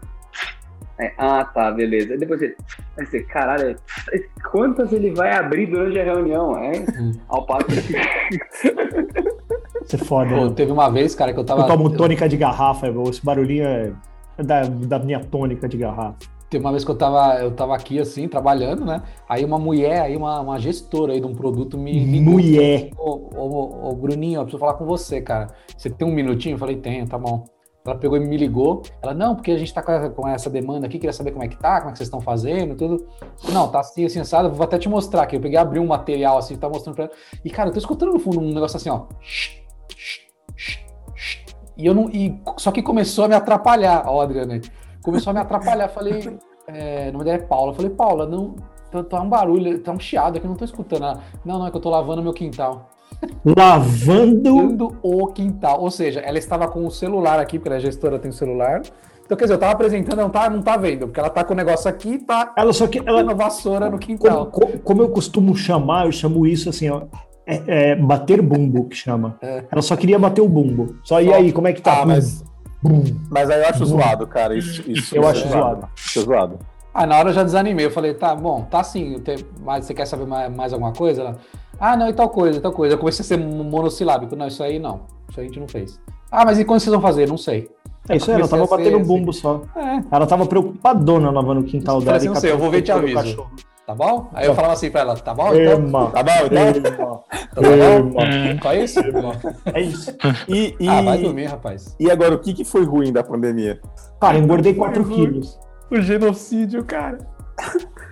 [1.04, 2.14] Aí, ah, tá, beleza.
[2.14, 2.56] Aí depois ele,
[2.98, 3.76] aí você, caralho,
[4.52, 6.58] quantas ele vai abrir durante a reunião?
[6.58, 7.12] É, Hum.
[7.30, 7.94] ao passo que.
[9.86, 10.30] Você é foda.
[10.30, 10.54] Pô, né?
[10.56, 11.62] teve uma vez, cara, que eu tava.
[11.62, 13.94] Eu tomo tônica de garrafa, esse barulhinho é
[14.38, 16.16] é da, da minha tônica de garrafa.
[16.50, 19.02] Teve uma vez que eu tava, eu tava aqui assim, trabalhando, né?
[19.28, 22.34] Aí uma mulher, aí uma, uma gestora aí de um produto me ligou.
[22.34, 22.92] Mulher.
[22.96, 25.48] Ô, ô, ô, Bruninho, eu preciso falar com você, cara.
[25.76, 26.54] Você tem um minutinho?
[26.54, 27.46] Eu falei, tenho, tá bom.
[27.86, 28.82] Ela pegou e me ligou.
[29.02, 31.44] Ela, não, porque a gente tá com essa, com essa demanda aqui, queria saber como
[31.44, 33.06] é que tá, como é que vocês estão fazendo, tudo.
[33.52, 34.50] Não, tá assim, assim, assado.
[34.52, 35.36] Vou até te mostrar aqui.
[35.36, 37.14] Eu peguei, abri um material assim, tá mostrando pra ela.
[37.44, 39.06] E, cara, eu tô escutando no fundo um negócio assim, ó.
[41.76, 42.10] E eu não.
[42.10, 44.54] E, só que começou a me atrapalhar, ó, Adriano.
[44.54, 44.62] aí.
[45.02, 45.90] Começou a me atrapalhar.
[45.90, 47.72] Falei, é, o nome dela é Paula.
[47.72, 48.56] Eu falei, Paula, não.
[48.90, 51.04] Tá, tá um barulho, tá um chiado aqui, não tô escutando.
[51.04, 52.93] Ela, não, não, é que eu tô lavando meu quintal.
[53.46, 54.56] Lavando.
[54.56, 55.82] Lavando o quintal.
[55.82, 58.82] Ou seja, ela estava com o celular aqui, porque ela é gestora, tem o celular.
[59.26, 61.44] Então, quer dizer, eu tava apresentando, ela não tá, não tá vendo, porque ela tá
[61.44, 63.00] com o negócio aqui e tá Ela só que.
[63.06, 64.46] Ela, uma vassoura no como, quintal.
[64.48, 67.04] co- como eu costumo chamar, eu chamo isso assim, ó.
[67.46, 69.38] É, é bater bumbo que chama.
[69.42, 69.64] É.
[69.72, 70.96] Ela só queria bater o bumbo.
[71.04, 71.34] Só e Só.
[71.36, 72.02] aí, como é que tá?
[72.02, 72.44] Ah, mas-
[72.82, 73.02] Bum.
[73.30, 74.58] Mas aí eu acho zoado, cara.
[74.58, 75.88] Isso, isso Eu é acho zoado.
[75.96, 76.60] Isso é zoado.
[76.94, 77.86] Ah, na hora eu já desanimei.
[77.86, 79.22] Eu falei, tá bom, tá sim.
[79.64, 81.22] Mas você quer saber mais, mais alguma coisa?
[81.22, 81.38] Ela,
[81.80, 82.96] ah, não, e tal coisa, e tal coisa.
[82.96, 84.36] Eu comecei a ser monossilábico.
[84.36, 85.02] Não, isso aí não.
[85.30, 86.00] Isso aí a gente não fez.
[86.32, 87.28] Ah, mas e quando vocês vão fazer?
[87.28, 87.70] Não sei.
[88.10, 89.06] É isso aí, ela tava ser batendo assim.
[89.06, 89.62] bumbo só.
[89.76, 92.22] É, Ela tava preocupadona lavando o quintal dela.
[92.24, 93.16] e não sei, eu vou ver te aviso.
[93.16, 93.52] cachorro.
[93.88, 94.28] tá bom?
[94.34, 95.48] Aí eu falava assim pra ela, tá bom?
[95.56, 97.24] Então, Ema, Tá bom, então?
[97.62, 98.62] ema, ema.
[98.62, 99.00] só isso?
[99.74, 100.12] É isso.
[100.50, 101.96] E, e, Ah, vai dormir, rapaz.
[102.00, 103.80] e agora, o que, que foi ruim da pandemia?
[104.20, 105.58] Cara, engordei 4 quilos.
[105.90, 107.20] O genocídio, cara.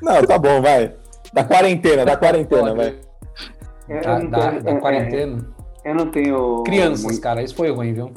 [0.02, 0.94] Não, tá bom, vai.
[1.34, 2.96] Da quarentena, da quarentena, vai.
[4.04, 5.46] Da, da- da quarentena.
[5.84, 6.64] Eu não tenho.
[6.64, 8.12] Crianças, muito- cara, isso foi ruim, viu?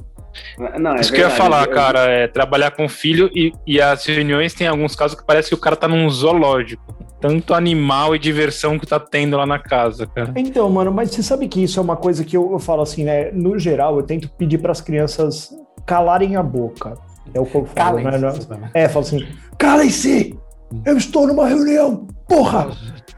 [0.81, 3.81] Não, é Isso que eu ia verdade, falar, cara, é trabalhar com filho e, e
[3.81, 6.83] as reuniões tem alguns casos que parece que o cara tá num zoológico.
[7.21, 10.33] Tanto animal e diversão que tá tendo lá na casa, cara.
[10.37, 13.05] Então, mano, mas você sabe que isso é uma coisa que eu, eu falo assim,
[13.05, 13.31] né?
[13.33, 15.51] No geral, eu tento pedir para as crianças
[15.87, 16.95] calarem a boca.
[17.33, 18.21] É o que eu falo, Calem.
[18.21, 18.33] né?
[18.75, 20.37] É, eu falo assim, calem-se!
[20.85, 22.07] Eu estou numa reunião!
[22.29, 22.69] Porra!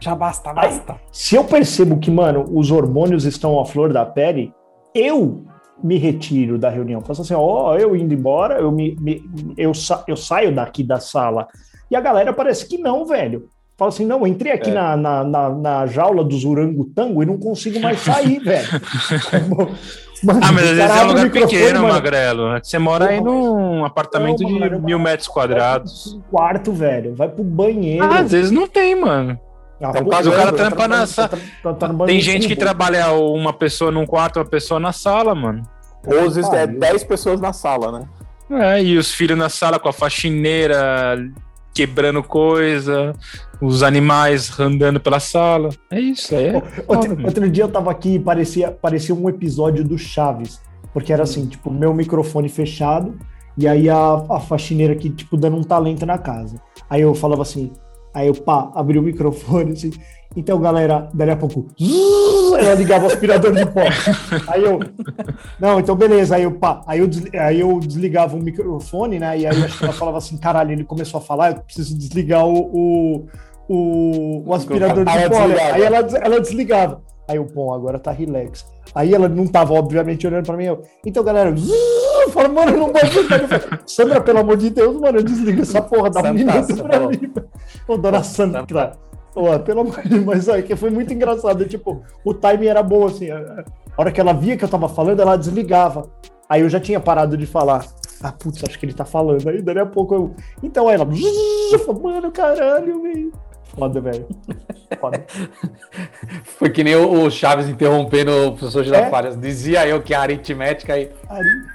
[0.00, 0.96] Já basta, basta.
[1.12, 4.52] Se eu percebo que, mano, os hormônios estão à flor da pele,
[4.94, 5.44] eu
[5.82, 7.00] me retiro da reunião.
[7.00, 9.22] Faço assim, ó, eu indo embora, eu, me, me-
[9.56, 11.46] eu, sa- eu saio daqui da sala.
[11.90, 13.48] E a galera parece que não, velho.
[13.76, 14.74] Fala assim, não, eu entrei aqui É.
[14.74, 18.68] na, na, na, na jaula dos orangotango e não consigo mais sair, velho.
[20.24, 22.58] Mano, Ah, mas às vezes é um lugar pequeno, mano, Magrelo.
[22.62, 26.14] Você mora aí num apartamento Não, de mano, mil metros quadrados.
[26.14, 27.14] Um quarto, velho.
[27.14, 28.04] Vai pro banheiro.
[28.04, 29.38] Ah, às vezes não tem, mano.
[29.82, 32.56] Ah, Então, caso o cara tá trampa na sa- tá- tá- tá Tem gente que
[32.56, 35.62] trabalha uma pessoa num quarto, uma pessoa na sala, mano.
[36.06, 36.80] Ou às vezes é Pariu.
[36.80, 38.06] 10 pessoas na sala, né?
[38.48, 41.18] É, e os filhos na sala com a faxineira
[41.74, 43.12] quebrando coisa,
[43.60, 45.70] os animais andando pela sala.
[45.90, 46.62] É isso, é.
[46.86, 50.60] Outro, outro dia eu tava aqui e parecia, parecia um episódio do Chaves.
[50.92, 53.18] Porque era assim, tipo, meu microfone fechado
[53.58, 56.60] e aí a, a faxineira aqui, tipo, dando um talento na casa.
[56.90, 57.72] Aí eu falava assim,
[58.12, 59.92] aí eu, pá, abri o microfone assim.
[60.36, 63.80] Então, galera, dali a pouco, zzz, ela ligava o aspirador de pó.
[64.48, 64.80] Aí eu,
[65.58, 66.36] não, então beleza.
[66.36, 67.08] Aí eu, pá, aí eu,
[67.40, 69.38] aí eu desligava o microfone, né?
[69.38, 72.46] E aí acho que ela falava assim, caralho, ele começou a falar, eu preciso desligar
[72.46, 73.26] o, o,
[73.68, 75.46] o, o aspirador de Aí ela pó.
[75.46, 75.74] desligava.
[75.74, 77.02] Aí ela, ela desligava.
[77.28, 78.64] Aí eu, pô, agora tá relax.
[78.94, 80.64] Aí ela não tava, obviamente, olhando pra mim.
[80.66, 81.72] Eu, então, galera, zzz,
[82.32, 86.20] falo, mano, eu não falo, Sandra, pelo amor de Deus, mano, desliga essa porra, dá
[86.20, 87.10] um Santaça, minuto pra falou.
[87.10, 87.32] mim.
[87.88, 88.92] Ô, dona Sandra.
[89.34, 91.64] Pô, pelo amor de Deus, mas olha, que foi muito engraçado.
[91.66, 93.30] Tipo, o timing era bom, assim.
[93.30, 93.64] A
[93.98, 96.08] hora que ela via que eu tava falando, ela desligava.
[96.48, 97.84] Aí eu já tinha parado de falar.
[98.22, 99.46] Ah, putz, acho que ele tá falando.
[99.48, 100.34] Aí daí a pouco eu.
[100.62, 101.04] Então aí ela.
[102.02, 103.32] Mano, caralho, velho.
[103.74, 104.26] Foda, velho.
[105.00, 105.24] Foda.
[106.44, 109.34] Foi que nem o Chaves interrompendo o professor Girafales.
[109.34, 109.38] É?
[109.38, 111.10] Dizia eu que a aritmética aí.
[111.28, 111.66] Ari-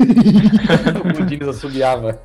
[1.20, 2.20] o Diniz assobiava.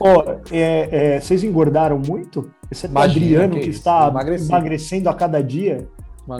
[0.00, 2.50] Ó, é, é, vocês engordaram muito?
[2.70, 4.48] Esse é Imagina, Adriano que que, está emagreci.
[4.48, 5.86] emagrecendo a cada dia.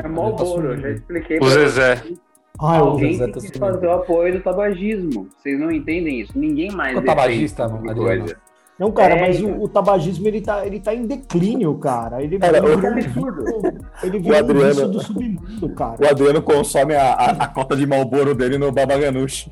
[0.03, 1.39] É Malboro, eu já expliquei.
[1.39, 1.97] O Zezé.
[1.97, 2.19] vocês.
[2.59, 5.29] Ah, eu, Alguém Zezé tem tá que fazer o apoio do tabagismo.
[5.39, 6.33] Vocês não entendem isso.
[6.37, 8.03] Ninguém mais O tabagista, tipo Adriano.
[8.25, 8.37] coisa.
[8.79, 9.59] Não, cara, É, mas então.
[9.59, 12.23] o, o tabagismo ele tá, ele tá em declínio, cara.
[12.23, 13.45] Ele, Cara, ele o- virou, absurdo.
[14.03, 15.97] ele virou um Adriano- vício do submundo, cara.
[16.05, 19.51] O Adriano consome a, a, a cota de Malboro dele no Babaganush.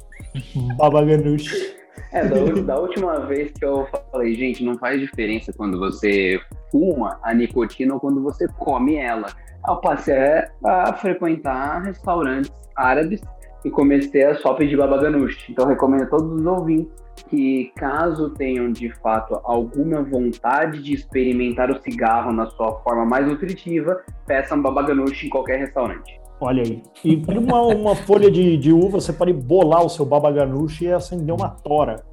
[0.76, 1.74] Babaganush.
[2.12, 6.38] É, da, da última vez que eu falei, gente, não faz diferença quando você
[6.70, 9.26] fuma a nicotina ou quando você come ela.
[9.66, 10.14] Eu passei
[10.64, 13.20] a frequentar restaurantes árabes
[13.64, 15.50] e comecei a só pedir babaganush.
[15.50, 16.92] Então, eu recomendo a todos os ouvintes
[17.28, 23.26] que, caso tenham de fato alguma vontade de experimentar o cigarro na sua forma mais
[23.26, 26.20] nutritiva, peçam babaganush em qualquer restaurante.
[26.40, 26.82] Olha aí.
[27.04, 30.92] E com uma, uma folha de, de uva, você pode bolar o seu babaganush e
[30.92, 32.04] acender uma tora.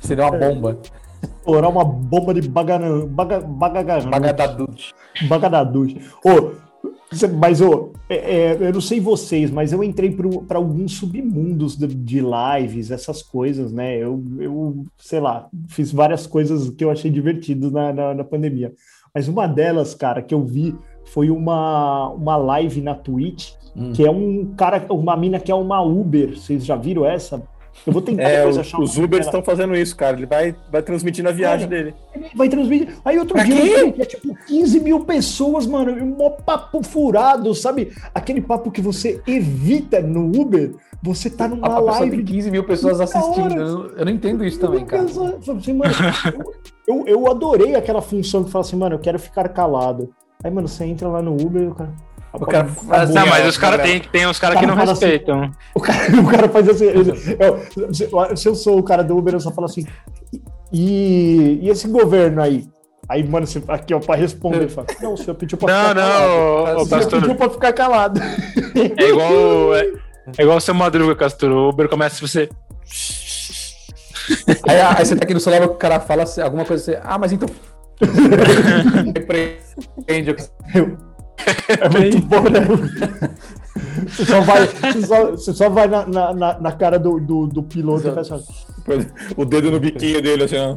[0.00, 0.78] Seria uma bomba.
[1.22, 4.10] Estourar uma bomba de bagana, baga, bagaganush.
[4.10, 4.94] Bagadadut.
[5.28, 5.94] Bagadaduz.
[6.24, 6.63] Ô,
[7.38, 8.16] mas, ô, é-
[8.52, 10.10] é, eu não sei vocês, mas eu entrei
[10.46, 13.96] para alguns submundos de, de lives, essas coisas, né?
[13.96, 18.72] Eu, eu, sei lá, fiz várias coisas que eu achei divertidas na, na, na pandemia.
[19.14, 23.92] Mas uma delas, cara, que eu vi foi uma, uma live na Twitch, Hum.
[23.92, 26.38] que é um cara, uma mina que é uma Uber.
[26.38, 27.42] Vocês já viram essa?
[27.86, 30.16] Eu vou tentar É, depois os, achar os Ubers estão fazendo isso, cara.
[30.16, 31.94] Ele vai, vai transmitir na viagem dele.
[32.34, 32.96] Vai transmitir.
[33.04, 36.82] Aí outro Pra dia que é tipo 15 mil pessoas, mano, e um mó papo
[36.82, 37.92] furado, sabe?
[38.14, 42.50] Aquele papo que você evita no Uber, você tá A numa pessoa live tem 15
[42.50, 43.54] mil pessoas assistindo.
[43.54, 45.04] Eu não, eu não entendo isso também, cara.
[45.04, 45.92] Assim, mano,
[46.88, 50.14] eu, eu adorei aquela função que fala assim, mano, eu quero ficar calado.
[50.42, 51.92] Aí, mano, você entra lá no Uber e o cara.
[52.34, 53.84] O cara faz- Não, mas Não, os caras não.
[53.86, 55.50] tem, tem uns caras que Cara não fala assim, respeitam.
[55.74, 56.84] O cara, o cara faz assim.
[56.86, 59.86] ele- eu- se, se eu sou o cara do Uber, eu só falo assim.
[60.72, 62.66] E, e esse governo aí?
[63.08, 65.94] Aí, mano, você, aqui, ó, pra responder, fala, não, o senhor pediu pra Não, ficar
[65.94, 66.20] calado.
[66.26, 67.20] não, ô, O ô, senhor Castor.
[67.20, 68.20] pediu pra ficar calado.
[68.98, 69.74] É igual.
[69.76, 69.92] É,
[70.38, 71.50] é igual o seu Madruga, Castor.
[71.50, 72.48] O Uber começa você.
[74.66, 77.18] Aí, aí você tá aqui no celular, o cara fala assim, alguma coisa assim, ah,
[77.18, 77.46] mas então.
[79.14, 80.36] Repreende o
[81.68, 82.60] É muito bom, né?
[84.06, 87.62] Você só vai, você só, você só vai na, na, na- cara do, do, do
[87.62, 88.52] piloto e faz assim.
[89.36, 90.76] O dedo no biquinho dele, assim, ó.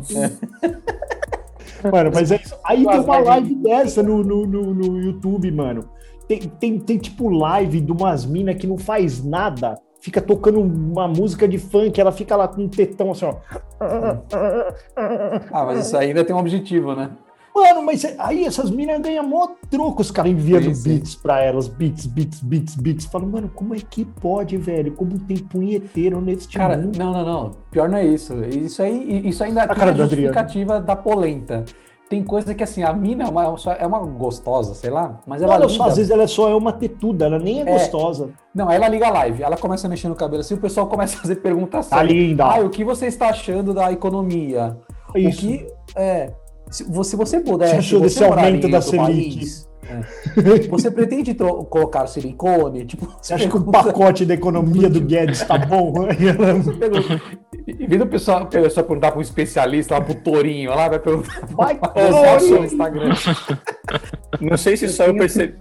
[1.91, 2.55] Mano, mas é isso.
[2.65, 5.89] Aí tem uma live dessa no, no, no, no YouTube, mano.
[6.27, 9.79] Tem, tem, tem tipo live de umas minas que não faz nada.
[10.01, 13.35] Fica tocando uma música de funk, ela fica lá com um tetão assim, ó.
[15.51, 17.11] Ah, mas isso ainda tem um objetivo, né?
[17.57, 20.89] Mano, mas é- aí essas minas ganham mó troco, os caras enviando Sim, sim.
[20.89, 23.05] beats pra elas, beats, beats, beats, beats.
[23.05, 24.91] Falo, mano, como é que pode, velho?
[24.93, 26.97] Como tem punheteiro neste Cara, mundo?
[26.97, 27.51] não, não, não.
[27.71, 28.33] Pior não é isso.
[28.45, 30.27] Isso aí, isso ainda tem cara a do Adriano.
[30.33, 31.65] justificativa da polenta.
[32.09, 35.57] Tem coisa que assim, a mina é uma, é uma gostosa, sei lá, mas ela
[35.57, 35.67] liga.
[35.69, 37.65] só, às vezes ela é só é uma tetuda, ela nem é, É.
[37.73, 38.29] gostosa.
[38.55, 41.17] Não, ela liga a live, ela começa a mexer no cabelo assim, o pessoal começa
[41.17, 42.13] a fazer perguntas Tá sérias.
[42.17, 42.45] linda.
[42.45, 44.77] Ah, o que você está achando da economia?
[45.15, 45.37] Isso.
[45.45, 46.31] O que é.
[46.69, 47.67] Se você, você puder.
[47.67, 49.35] Você se achou você aumento da Selic?
[49.35, 52.85] país, é, você pretende colocar silicone?
[52.85, 55.93] Tipo, Você acha que o pacote da economia do Guedes tá bom?
[57.67, 60.99] Em vez do pessoal, o pessoal perguntar para um especialista, lá pro Torinho, lá vai
[60.99, 62.59] perguntar Vai, Torinho!
[62.59, 63.13] no Instagram.
[64.41, 65.55] Não sei se só eu percebi.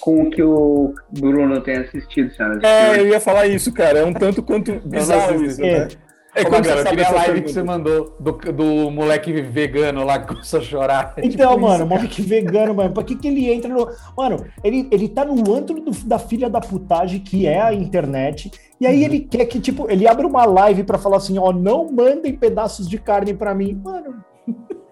[0.00, 4.00] Com o que o Bruno tem assistido, senhoras e É, eu ia falar isso, cara.
[4.00, 5.78] É um tanto quanto bizarro assisto, isso, é.
[5.78, 5.88] né?
[5.90, 8.90] É Ô, quando Magrelo, você eu queria a sabe live que você mandou do, do
[8.90, 11.14] moleque vegano lá que começou a chorar.
[11.18, 13.88] É Então, tipo mano, isso, moleque vegano, mano, pra que que ele entra no...
[14.16, 18.50] Mano, ele, ele tá no antro do- da filha da putagem, que é a internet,
[18.80, 21.90] e aí ele quer que, tipo, ele abre uma live pra falar assim, ó, não
[21.92, 23.80] mandem pedaços de carne pra mim.
[23.82, 24.24] Mano...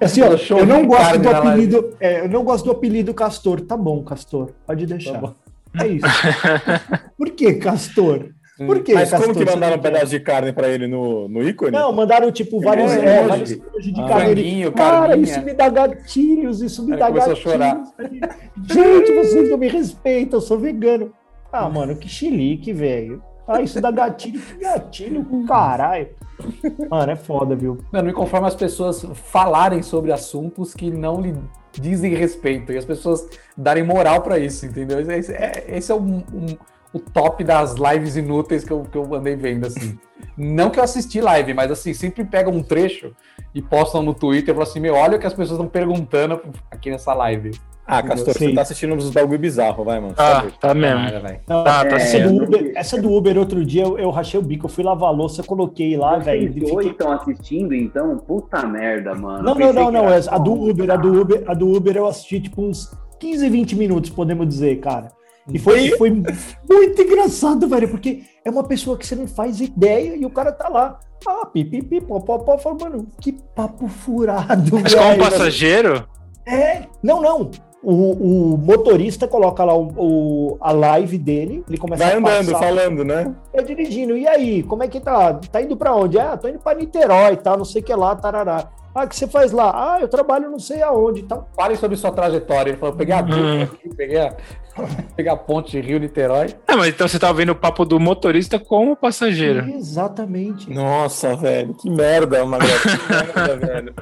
[0.00, 3.60] Assim, ó, eu não gosto do apelido, é, eu não gosto do apelido Castor.
[3.60, 5.12] Tá bom, Castor, pode deixar.
[5.12, 5.34] Tá bom.
[5.80, 6.06] É isso.
[7.16, 8.30] Por que Castor?
[8.56, 11.72] Por que Mas como que mandaram um pedaço de carne pra ele no, no ícone?
[11.72, 13.28] Não, mandaram tipo vários, É, é, emoji.
[13.28, 14.06] vários emojis de Ah.
[14.08, 14.24] carne.
[14.24, 15.22] Franguinho, Cara, carninha.
[15.24, 17.52] isso me dá gatilhos, isso me dá começou a gatilhos.
[17.52, 17.82] chorar.
[18.64, 21.12] Gente, vocês não me respeitam, eu sou vegano.
[21.52, 23.22] Ah, mano, que chilique, velho.
[23.46, 26.08] Ah, isso dá gatilho, que gatilho, caralho.
[26.90, 27.78] Mano, é foda, viu?
[27.92, 31.34] Não, não me conforma as pessoas falarem sobre assuntos que não lhe
[31.72, 33.26] dizem respeito e as pessoas
[33.56, 34.98] darem moral pra isso, entendeu?
[35.12, 36.56] Esse é, esse é um- um-
[36.92, 39.98] o top das lives inúteis que eu, que eu andei vendo, assim.
[40.36, 43.12] Não que eu assisti live, mas assim, sempre pegam um trecho
[43.54, 46.40] e postam no Twitter e falam assim: meu, olha o que as pessoas estão perguntando
[46.70, 47.52] aqui nessa live.
[47.88, 48.48] Ah, Castor, Sim.
[48.48, 50.12] você tá assistindo uns bagulho bizarro, vai, mano.
[50.18, 50.52] Ah, Sabe?
[50.58, 51.04] tá mesmo.
[51.08, 51.40] Cara.
[51.48, 52.32] Não, Tá, tá essa, certo.
[52.32, 54.66] do Uber, essa do Uber, outro dia, eu, eu rachei o bico.
[54.66, 56.52] Eu fui lavar a louça, coloquei lá, velho.
[56.52, 58.16] Vocês e dois estão assistindo, então?
[58.18, 59.40] Puta merda, mano.
[59.44, 60.08] Não, não, não, não.
[60.10, 60.62] essa- A do só.
[60.70, 64.48] Uber, a do Uber, a do Uber eu assisti tipo uns 15, 20 minutos, podemos
[64.48, 65.08] dizer, cara.
[65.52, 70.16] E foi, foi muito engraçado, velho, porque é uma pessoa que você não faz ideia
[70.16, 70.98] e o cara tá lá.
[71.26, 72.58] Ah, pipipi, pó, pó, pó.
[72.58, 75.22] Fala, mano, que papo furado, Mas como velho.
[75.22, 76.08] passageiro?
[76.46, 77.50] É, não, não.
[77.82, 82.50] O, o motorista coloca lá o, o- a live dele, ele começa Vai a andando,
[82.52, 83.32] passar, falando, né?
[83.54, 84.16] vai dirigindo.
[84.16, 85.34] E aí, como é que tá?
[85.34, 86.18] Tá indo pra onde?
[86.18, 88.68] Ah, tô indo pra Niterói tal, não sei o que lá, tarará.
[88.98, 89.70] Ah, o que você faz lá?
[89.74, 91.48] Ah, eu trabalho não sei aonde e tal.
[91.54, 92.70] Fale sobre sua trajetória.
[92.70, 93.62] Ele falou: peguei a Hum.
[93.64, 94.34] aqui, peguei a,
[95.14, 96.54] peguei a ponte Rio-Niterói.
[96.66, 99.68] Ah, mas então você tá ouvindo o papo do motorista com o passageiro.
[99.68, 100.72] Exatamente.
[100.72, 103.94] Nossa, velho, que merda, Magrelo, que merda, velho.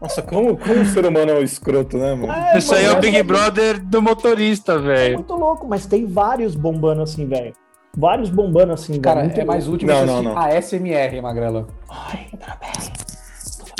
[0.00, 2.30] Nossa, como, como o ser humano é um escroto, né, mano?
[2.30, 5.14] É, Isso aí é o Big é Brother do motorista, É velho.
[5.14, 7.54] muito louco, mas tem vários bombando assim, velho.
[7.96, 10.36] Vários bombando assim, Cara, é mais útil Não, você não, não.
[10.38, 11.66] a SMR, Magrela.
[11.88, 12.26] Ai,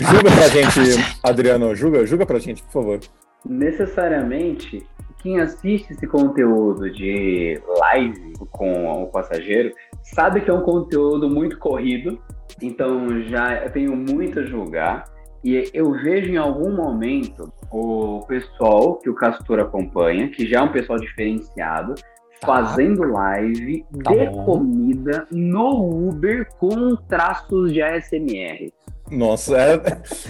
[0.00, 3.00] Julga pra gente, Adriano, julga, julga pra gente, por favor.
[3.46, 4.84] Necessariamente,
[5.22, 9.72] quem assiste esse conteúdo de live com o passageiro
[10.02, 12.18] sabe que é um conteúdo muito corrido,
[12.62, 15.04] então já eu tenho muito a julgar.
[15.44, 20.62] E eu vejo em algum momento o pessoal que o Castor acompanha, que já é
[20.62, 21.94] um pessoal diferenciado,
[22.40, 22.46] Tá.
[22.48, 24.44] fazendo live Tá de bom.
[24.44, 28.70] comida no Uber com traços de ASMR.
[29.10, 29.80] Nossa, é-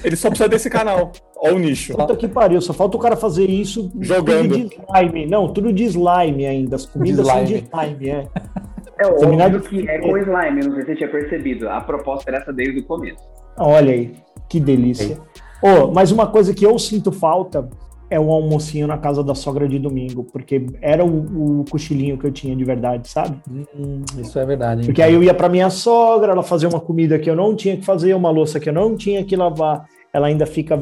[0.04, 1.12] ele só precisa desse canal.
[1.36, 1.94] Ó o nicho.
[1.96, 4.52] Puta que pariu, só falta o cara fazer isso Jogando.
[4.54, 5.26] tudo de slime.
[5.26, 6.76] Não, tudo de slime ainda.
[6.76, 8.08] As comidas são de slime.
[8.10, 8.26] é.
[8.96, 11.68] É óbvio que é com slime, não sei se você tinha percebido.
[11.68, 13.18] A proposta era essa desde o começo.
[13.58, 14.14] Olha aí,
[14.48, 15.18] que delícia.
[15.60, 17.68] Ô, mas uma coisa que eu sinto falta
[18.14, 22.24] é um almocinho na casa da sogra de domingo, porque era o, o cochilinho que
[22.26, 23.40] eu tinha de verdade, sabe?
[23.50, 24.82] Hum, isso é verdade.
[24.82, 24.86] hein?
[24.86, 27.76] Porque aí eu ia pra minha sogra, ela fazia uma comida que eu não tinha
[27.76, 29.84] que fazer, uma louça que eu não tinha que lavar.
[30.12, 30.78] Ela ainda fica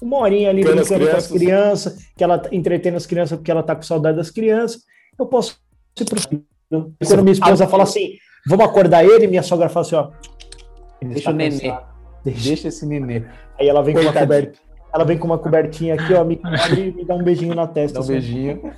[0.00, 1.98] uma horinha ali Brincando as brincando com as crianças.
[2.16, 4.80] que ela entretém as crianças porque ela tá com saudade das crianças.
[5.18, 5.58] Eu posso
[6.00, 6.18] ir pro
[7.06, 8.12] Quando minha esposa fala assim,
[8.46, 10.08] vamos acordar ele, minha sogra fala assim, ó.
[11.02, 11.74] Deixa o nenê.
[12.24, 12.48] Deixa.
[12.48, 13.24] Deixa esse nenê.
[13.58, 14.58] Aí ela vem com uma coberta.
[14.92, 17.66] Ela vem com uma cobertinha aqui, ó, me cobre e me dá um beijinho na
[17.66, 17.94] testa.
[17.94, 18.12] Dá um assim.
[18.12, 18.72] beijinho.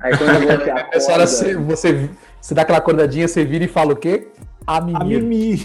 [0.00, 2.10] Aí quando você acorda, você, você,
[2.40, 4.28] você dá aquela acordadinha, você vira e fala o quê?
[4.66, 5.22] A A mimir.
[5.22, 5.62] mimi.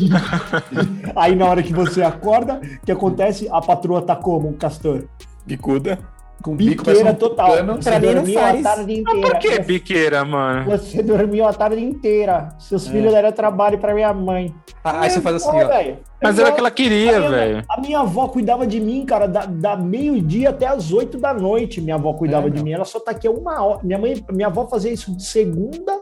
[1.14, 3.48] Aí na hora que você acorda, o que acontece?
[3.50, 5.04] A patroa tá como, Castor?
[5.46, 5.98] Bicuda.
[6.42, 7.50] Com bico Biqueira total.
[7.50, 7.74] tucano.
[7.82, 8.62] Você Pra mim não dormiu a faz.
[8.62, 9.20] tarde inteira.
[9.20, 10.70] Por que biqueira, mano?
[10.70, 12.48] Você dormiu a tarde inteira.
[12.58, 14.54] Seus filhos deram trabalho pra minha mãe.
[14.82, 15.96] Ah, Aí você faz assim, Ó.
[16.22, 17.64] Mas Eu- era o que ela queria, velho.
[17.68, 21.80] A minha avó cuidava de mim, cara, da, da meio-dia até as oito da noite.
[21.80, 22.72] Minha avó cuidava É, de mim.
[22.72, 23.80] Ela só tá aqui uma hora.
[23.82, 25.92] Minha mãe, minha avó fazia isso de segunda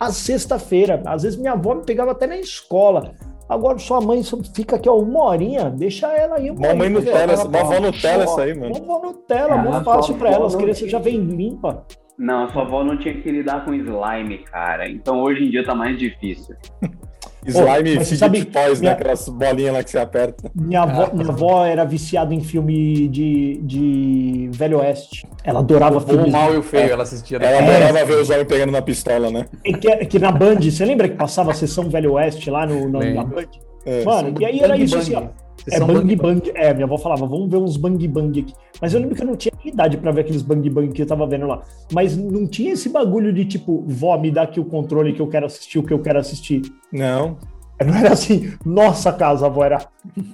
[0.00, 1.00] a sexta-feira.
[1.06, 3.12] Às vezes minha avó me pegava até na escola.
[3.48, 6.50] Agora sua mãe só fica aqui, ó, uma horinha, deixa ela aí.
[6.50, 8.76] uma Mó mãe horinha, Nutella, tá- Nutella essa aí, mano.
[8.76, 10.46] Avó Nutella, sua fácil pra ela.
[10.46, 11.84] As não crianças já vêm limpa.
[12.18, 14.88] Não, sua avó não tinha que lidar com slime, cara.
[14.88, 16.54] Então hoje em dia tá mais difícil.
[17.46, 18.88] Slime fidget sabe- toys, né?
[18.88, 20.50] minha- Aquelas bolinhas lá que você aperta.
[20.54, 25.26] Minha avó, minha avó era viciada em filme de, de Velho Oeste.
[25.44, 27.36] Ela adorava O bom, o mal e o feio, ela assistia.
[27.38, 27.58] Ela É.
[27.86, 29.46] adorava ver os homens pegando na pistola, né?
[29.64, 32.88] E Que, que na Band, você lembra que passava a sessão Velho Oeste lá no,
[32.88, 33.24] no- na.
[33.24, 33.44] Band?
[33.86, 34.02] É.
[34.04, 35.24] Mano, e aí era isso assim, ó.
[35.70, 36.52] É São bang bang.
[36.54, 38.52] É, minha avó falava, vamos ver uns bang bang aqui.
[38.80, 41.06] Mas eu lembro que eu não tinha idade pra ver aqueles bang bang que eu
[41.06, 41.62] tava vendo lá.
[41.92, 45.28] Mas não tinha esse bagulho de tipo, vó, me dá aqui o controle que eu
[45.28, 46.62] quero assistir, o que eu quero assistir.
[46.92, 47.38] Não.
[47.84, 49.78] Não era assim, nossa casa, avó, era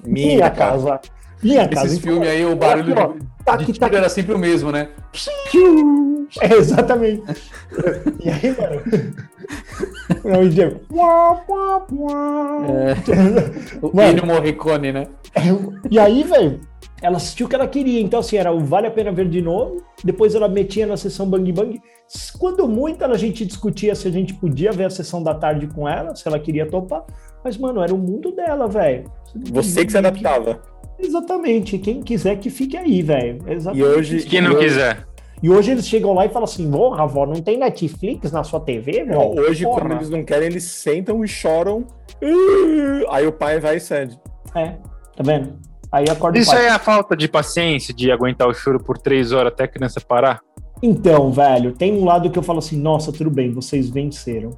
[0.05, 1.01] minha, Minha casa.
[1.43, 1.87] Minha casa.
[1.87, 4.35] Esses filmes aí, o barulho aqui, ó, de, tá de aqui, tiro tá era sempre
[4.35, 4.89] o mesmo, né?
[6.41, 7.23] É, exatamente.
[8.23, 8.83] E aí, mano.
[10.25, 10.61] Não, e
[10.93, 11.45] uá,
[11.93, 12.59] uá.
[13.83, 14.11] O Mano.
[14.11, 15.07] Ennio Morricone, né?
[15.91, 16.61] E aí, velho,
[17.03, 18.01] ela assistiu o que ela queria.
[18.01, 19.83] Então, assim, era o Vale a Pena Ver de novo.
[20.05, 21.81] Depois ela metia na sessão Bang Bang.
[22.39, 25.89] Quando muito, a gente discutia se a gente podia ver a sessão da tarde com
[25.89, 27.05] ela, se ela queria topar.
[27.43, 29.11] Mas, mano, era o mundo dela, velho.
[29.53, 30.61] Você que se adaptava.
[31.03, 31.79] Exatamente.
[31.79, 33.43] Quem quiser que fique aí, velho.
[33.47, 33.89] E Exatamente.
[33.89, 34.23] hoje.
[34.25, 35.07] Quem não quiser.
[35.43, 38.61] E hoje eles chegam lá e falam assim: porra, avó, não tem Netflix na sua
[38.61, 39.19] TV, velho?
[39.41, 39.81] hoje, Porra.
[39.81, 41.87] quando eles não querem, eles sentam e choram.
[43.09, 44.19] Aí o pai vai e cede.
[44.55, 44.77] É,
[45.17, 45.55] tá vendo?
[45.91, 46.61] Aí acorda o Isso pai.
[46.61, 49.69] aí é a falta de paciência de aguentar o choro por três horas até a
[49.69, 50.41] criança parar.
[50.83, 54.51] Então, velho, tem um lado que eu falo assim: nossa, tudo bem, vocês venceram.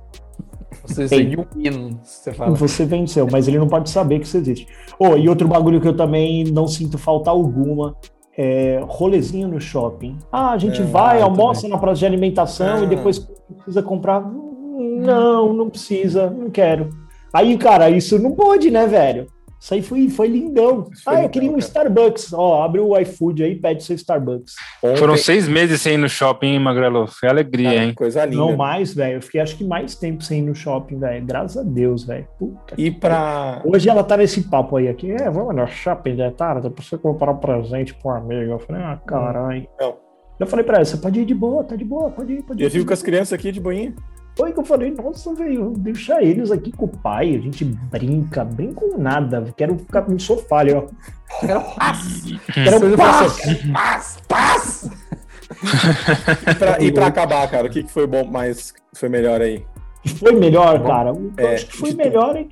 [0.85, 2.55] Você seguiu um hino, você fala.
[2.57, 4.67] Você venceu, mas ele não pode saber que isso existe.
[4.99, 7.97] Oh, e outro bagulho que eu também não sinto falta alguma
[8.37, 10.19] é rolezinho no shopping.
[10.31, 12.85] Ah, a gente É, vai, almoça na praça de alimentação Ah.
[12.85, 14.23] e depois precisa comprar.
[14.25, 16.89] Não, não precisa, não quero.
[17.33, 19.27] Aí, cara, isso não pode, né, velho?
[19.63, 20.89] Isso aí foi, foi lindão.
[20.93, 21.65] Isso foi ah, eu lindão, queria um cara.
[21.65, 22.33] Starbucks.
[22.33, 24.57] Ó, abre o iFood aí, pede seu Starbucks.
[24.83, 27.07] Ontem- Foram seis meses sem ir no shopping, hein, Magrelo?
[27.07, 27.95] Foi alegria, Cara, hein?
[27.95, 28.37] Coisa linda.
[28.39, 29.19] Não mais, velho.
[29.19, 31.25] Eu fiquei acho que mais tempo sem ir no shopping, velho.
[31.25, 32.27] Graças a Deus, velho.
[32.41, 33.63] Puta E pra.
[33.65, 35.13] Hoje ela tá nesse papo aí aqui.
[35.13, 38.51] É, vamos no shopping de tarde pra você comprar um presente pro amigo.
[38.51, 39.69] Eu falei, ah, caralho.
[39.81, 39.97] Não.
[40.41, 42.61] Eu falei pra ela, você pode ir de boa, tá de boa, pode ir, pode
[42.61, 42.65] ir.
[42.67, 43.95] Eu fico com as crianças aqui de boinha.
[44.35, 48.43] Foi que eu falei, nossa, velho, deixa eles aqui com o pai, a gente brinca,
[48.45, 50.85] brinca com nada, quero ficar no sofá ali, ó.
[51.43, 52.23] Era paz.
[52.53, 53.39] Quero paz.
[53.73, 54.91] Paz, paz.
[56.51, 59.65] E pra, e pra acabar, cara, o que, que foi bom, mais foi melhor aí?
[60.19, 61.11] Foi melhor, cara.
[61.11, 62.49] Eu É, acho que foi melhor em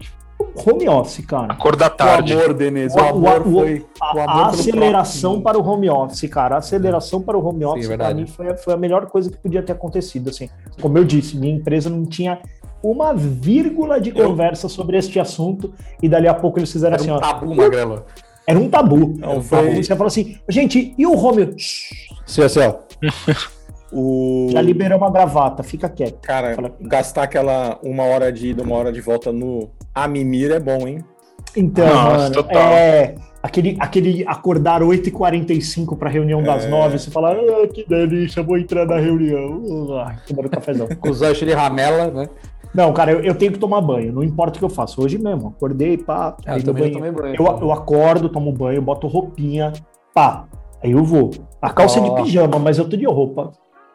[0.55, 1.53] home office, cara.
[1.53, 2.33] Acordar O tarde.
[2.33, 3.87] amor, Denise, o O- o- amor o- foi.
[4.01, 6.57] A, o amor a aceleração para o home office, cara.
[6.57, 8.21] A aceleração para o home office, para verdade.
[8.21, 10.31] mim, foi, foi a melhor coisa que podia ter acontecido.
[10.31, 10.49] Assim.
[10.81, 12.39] Como eu disse, minha empresa não tinha
[12.83, 15.73] uma vírgula de Eu- conversa sobre este assunto,
[16.03, 17.19] e dali a pouco eles fizeram Era assim, um ó.
[17.21, 18.05] tabu, Magrelo.
[18.47, 19.15] Era um tabu.
[19.19, 19.85] Não, Era um foi- tabu.
[19.85, 21.53] Você fala assim, gente, e o home?
[21.59, 21.93] Shhh,
[22.27, 22.75] Sim, assim, ó.
[23.93, 24.49] O.
[24.53, 26.21] Já liberamos a gravata, fica quieto.
[26.23, 26.73] Cara, Fala.
[26.81, 31.05] gastar aquela uma hora de ida, uma hora de volta no Amimir é bom, hein?
[31.57, 32.73] Então, Nossa, mano, total.
[32.73, 33.15] é.
[33.43, 36.69] Aquele, aquele acordar 8h45 para reunião das É.
[36.69, 39.63] 9 você fala, ah, que delícia, vou entrar na reunião.
[39.99, 40.87] Ah, tomando cafezão.
[41.01, 42.29] Com os olhos de ramela, né?
[42.75, 45.03] Não, cara, eu, eu tenho que tomar banho, não importa o que eu faço.
[45.03, 46.95] Hoje mesmo, acordei, pá, Ah, aí eu também banho.
[46.95, 47.35] tomei banho.
[47.37, 49.73] Eu, eu acordo, tomo banho, boto roupinha,
[50.15, 50.45] pá,
[50.85, 51.31] aí eu vou.
[51.63, 52.15] A calça é Ó.
[52.15, 53.51] de pijama, mas eu tô de roupa.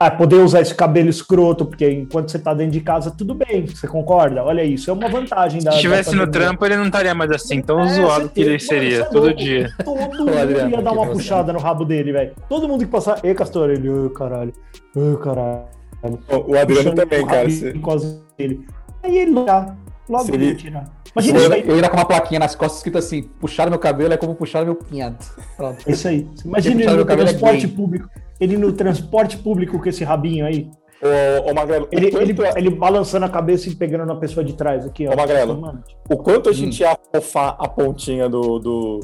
[0.05, 3.65] Ah, poder usar esse cabelo escroto, porque enquanto você tá dentro de casa, tudo bem,
[3.65, 4.43] você concorda?
[4.43, 5.71] Olha isso, é uma vantagem da.
[5.71, 8.59] Se estivesse da no trampo, ele não estaria mais assim, tão É, zoado que ele
[8.59, 9.73] seria mano, é todo dia.
[9.83, 10.31] Todo mundo
[10.71, 12.33] ia dar uma puxada no rabo dele, velho.
[12.47, 13.19] Todo mundo que passar.
[13.23, 14.53] Ei, Castor, ele, ô caralho,
[14.95, 15.63] ô caralho.
[16.03, 17.47] O o Adriano Puxando também, cara.
[17.47, 18.67] as dele.
[19.01, 19.75] Aí ele lá,
[20.07, 20.45] logo Se ele...
[20.45, 20.85] ele- tirar.
[21.15, 21.63] Imagina Eu aí.
[21.67, 24.65] eu ia com uma plaquinha nas costas escrito assim: puxar meu cabelo é como puxar
[24.65, 25.17] meu pinhado.
[25.55, 25.77] Pronto.
[25.87, 26.27] É Isso aí.
[26.43, 28.09] Imagina ele no é transporte público.
[28.39, 30.69] Ele no transporte público com esse rabinho aí.
[31.01, 34.43] Ô, ô Magrelo, Ele, o, quanto, ele, ele balançando a cabeça e pegando na pessoa
[34.43, 35.13] de trás aqui, ó.
[35.13, 35.59] Ô, Magrelo.
[35.59, 36.55] Mano, o quanto a Hum.
[36.55, 38.99] gente ia afofar a pontinha do, do,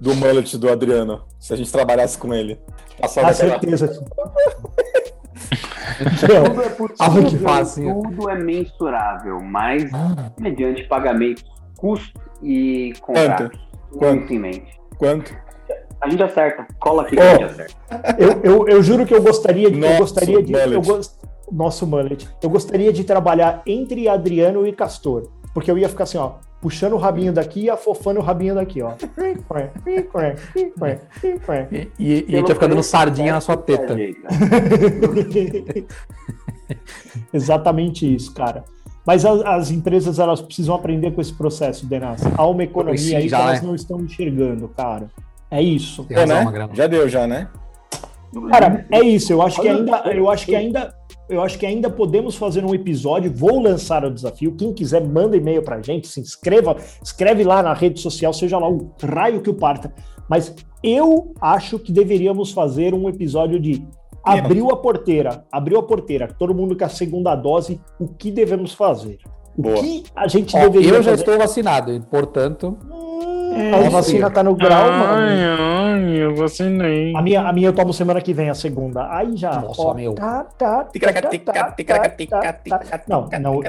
[0.00, 2.58] do mullet do Adriano se a gente trabalhasse com ele?
[3.00, 3.50] Passar Com daquela...
[3.76, 4.04] certeza.
[6.20, 9.90] Tudo é possível, que faz, tudo é mensurável, mas
[10.38, 11.42] mediante pagamento,
[11.76, 13.50] custo e contrato.
[13.98, 14.16] Quanto?
[14.16, 14.80] Muito em mente.
[14.98, 15.34] Quanto?
[16.00, 16.66] A gente acerta.
[16.78, 17.74] Cola aqui que Ó, a gente acerta.
[18.18, 19.76] eu, eu, eu juro que eu gostaria de.
[19.76, 20.52] eu Nosso gostaria de.
[20.52, 20.86] Eu mullet.
[20.86, 21.14] gost...
[21.50, 22.28] Nosso mullet.
[22.42, 25.30] Eu gostaria de trabalhar entre Adriano e Castor.
[25.54, 28.82] Porque eu ia ficar assim, ó, puxando o rabinho daqui e afofando o rabinho daqui,
[28.82, 28.92] ó.
[31.72, 33.96] E, e, e a gente ia ficar dando sardinha na sua teta.
[37.32, 38.64] Exatamente isso, cara.
[39.06, 42.20] Mas as, as empresas elas precisam aprender com esse processo, Denas.
[42.36, 43.66] Há uma economia aí que elas né?
[43.68, 45.08] não estão enxergando, cara.
[45.50, 46.04] É isso.
[46.04, 46.68] Tem É, né?
[46.72, 47.48] Já deu, já, né?
[48.50, 49.32] Cara, é isso.
[49.32, 50.94] Eu acho que ainda, eu acho que ainda,
[51.28, 53.32] eu acho que ainda podemos fazer um episódio.
[53.34, 54.54] Vou lançar o desafio.
[54.56, 58.68] Quem quiser manda e-mail pra gente, se inscreva, escreve lá na rede social, seja lá
[58.68, 59.92] o raio que o parta.
[60.28, 63.86] Mas eu acho que deveríamos fazer um episódio de
[64.22, 68.72] abriu a porteira, abriu a porteira, todo mundo com a segunda dose, o que devemos
[68.72, 69.18] fazer?
[69.56, 69.76] O Boa.
[69.76, 71.22] que a gente Ó, deveria eu já fazer?
[71.22, 72.00] estou vacinado, e,
[73.56, 75.04] portanto, A vacina tá no grau, mano.
[75.14, 77.14] Ai, ai, eu vacinei.
[77.16, 79.06] A minha, a minha eu tomo semana que vem, a segunda.
[79.10, 79.60] Aí já.
[79.60, 80.14] Nossa, meu.
[80.14, 80.88] Tá, tá, tá.
[83.08, 83.60] Não, não.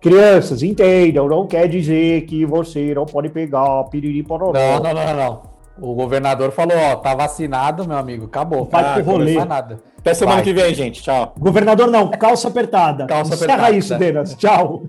[0.00, 4.52] Crianças, entendam, não quer dizer que você não pode pegar piriri pororó.
[4.52, 5.52] não, não, não, não, não.
[5.80, 8.68] O governador falou, ó, tá vacinado, meu amigo, acabou.
[8.70, 9.42] Vai Ah, pro rolê.
[9.44, 9.80] Nada.
[9.98, 10.44] Até semana Vai.
[10.44, 11.02] que vem, gente.
[11.02, 11.32] Tchau.
[11.38, 13.06] Governador não, calça apertada.
[13.06, 13.76] Calça Encerra apertada.
[13.76, 14.34] isso, Denas.
[14.34, 14.82] Tchau.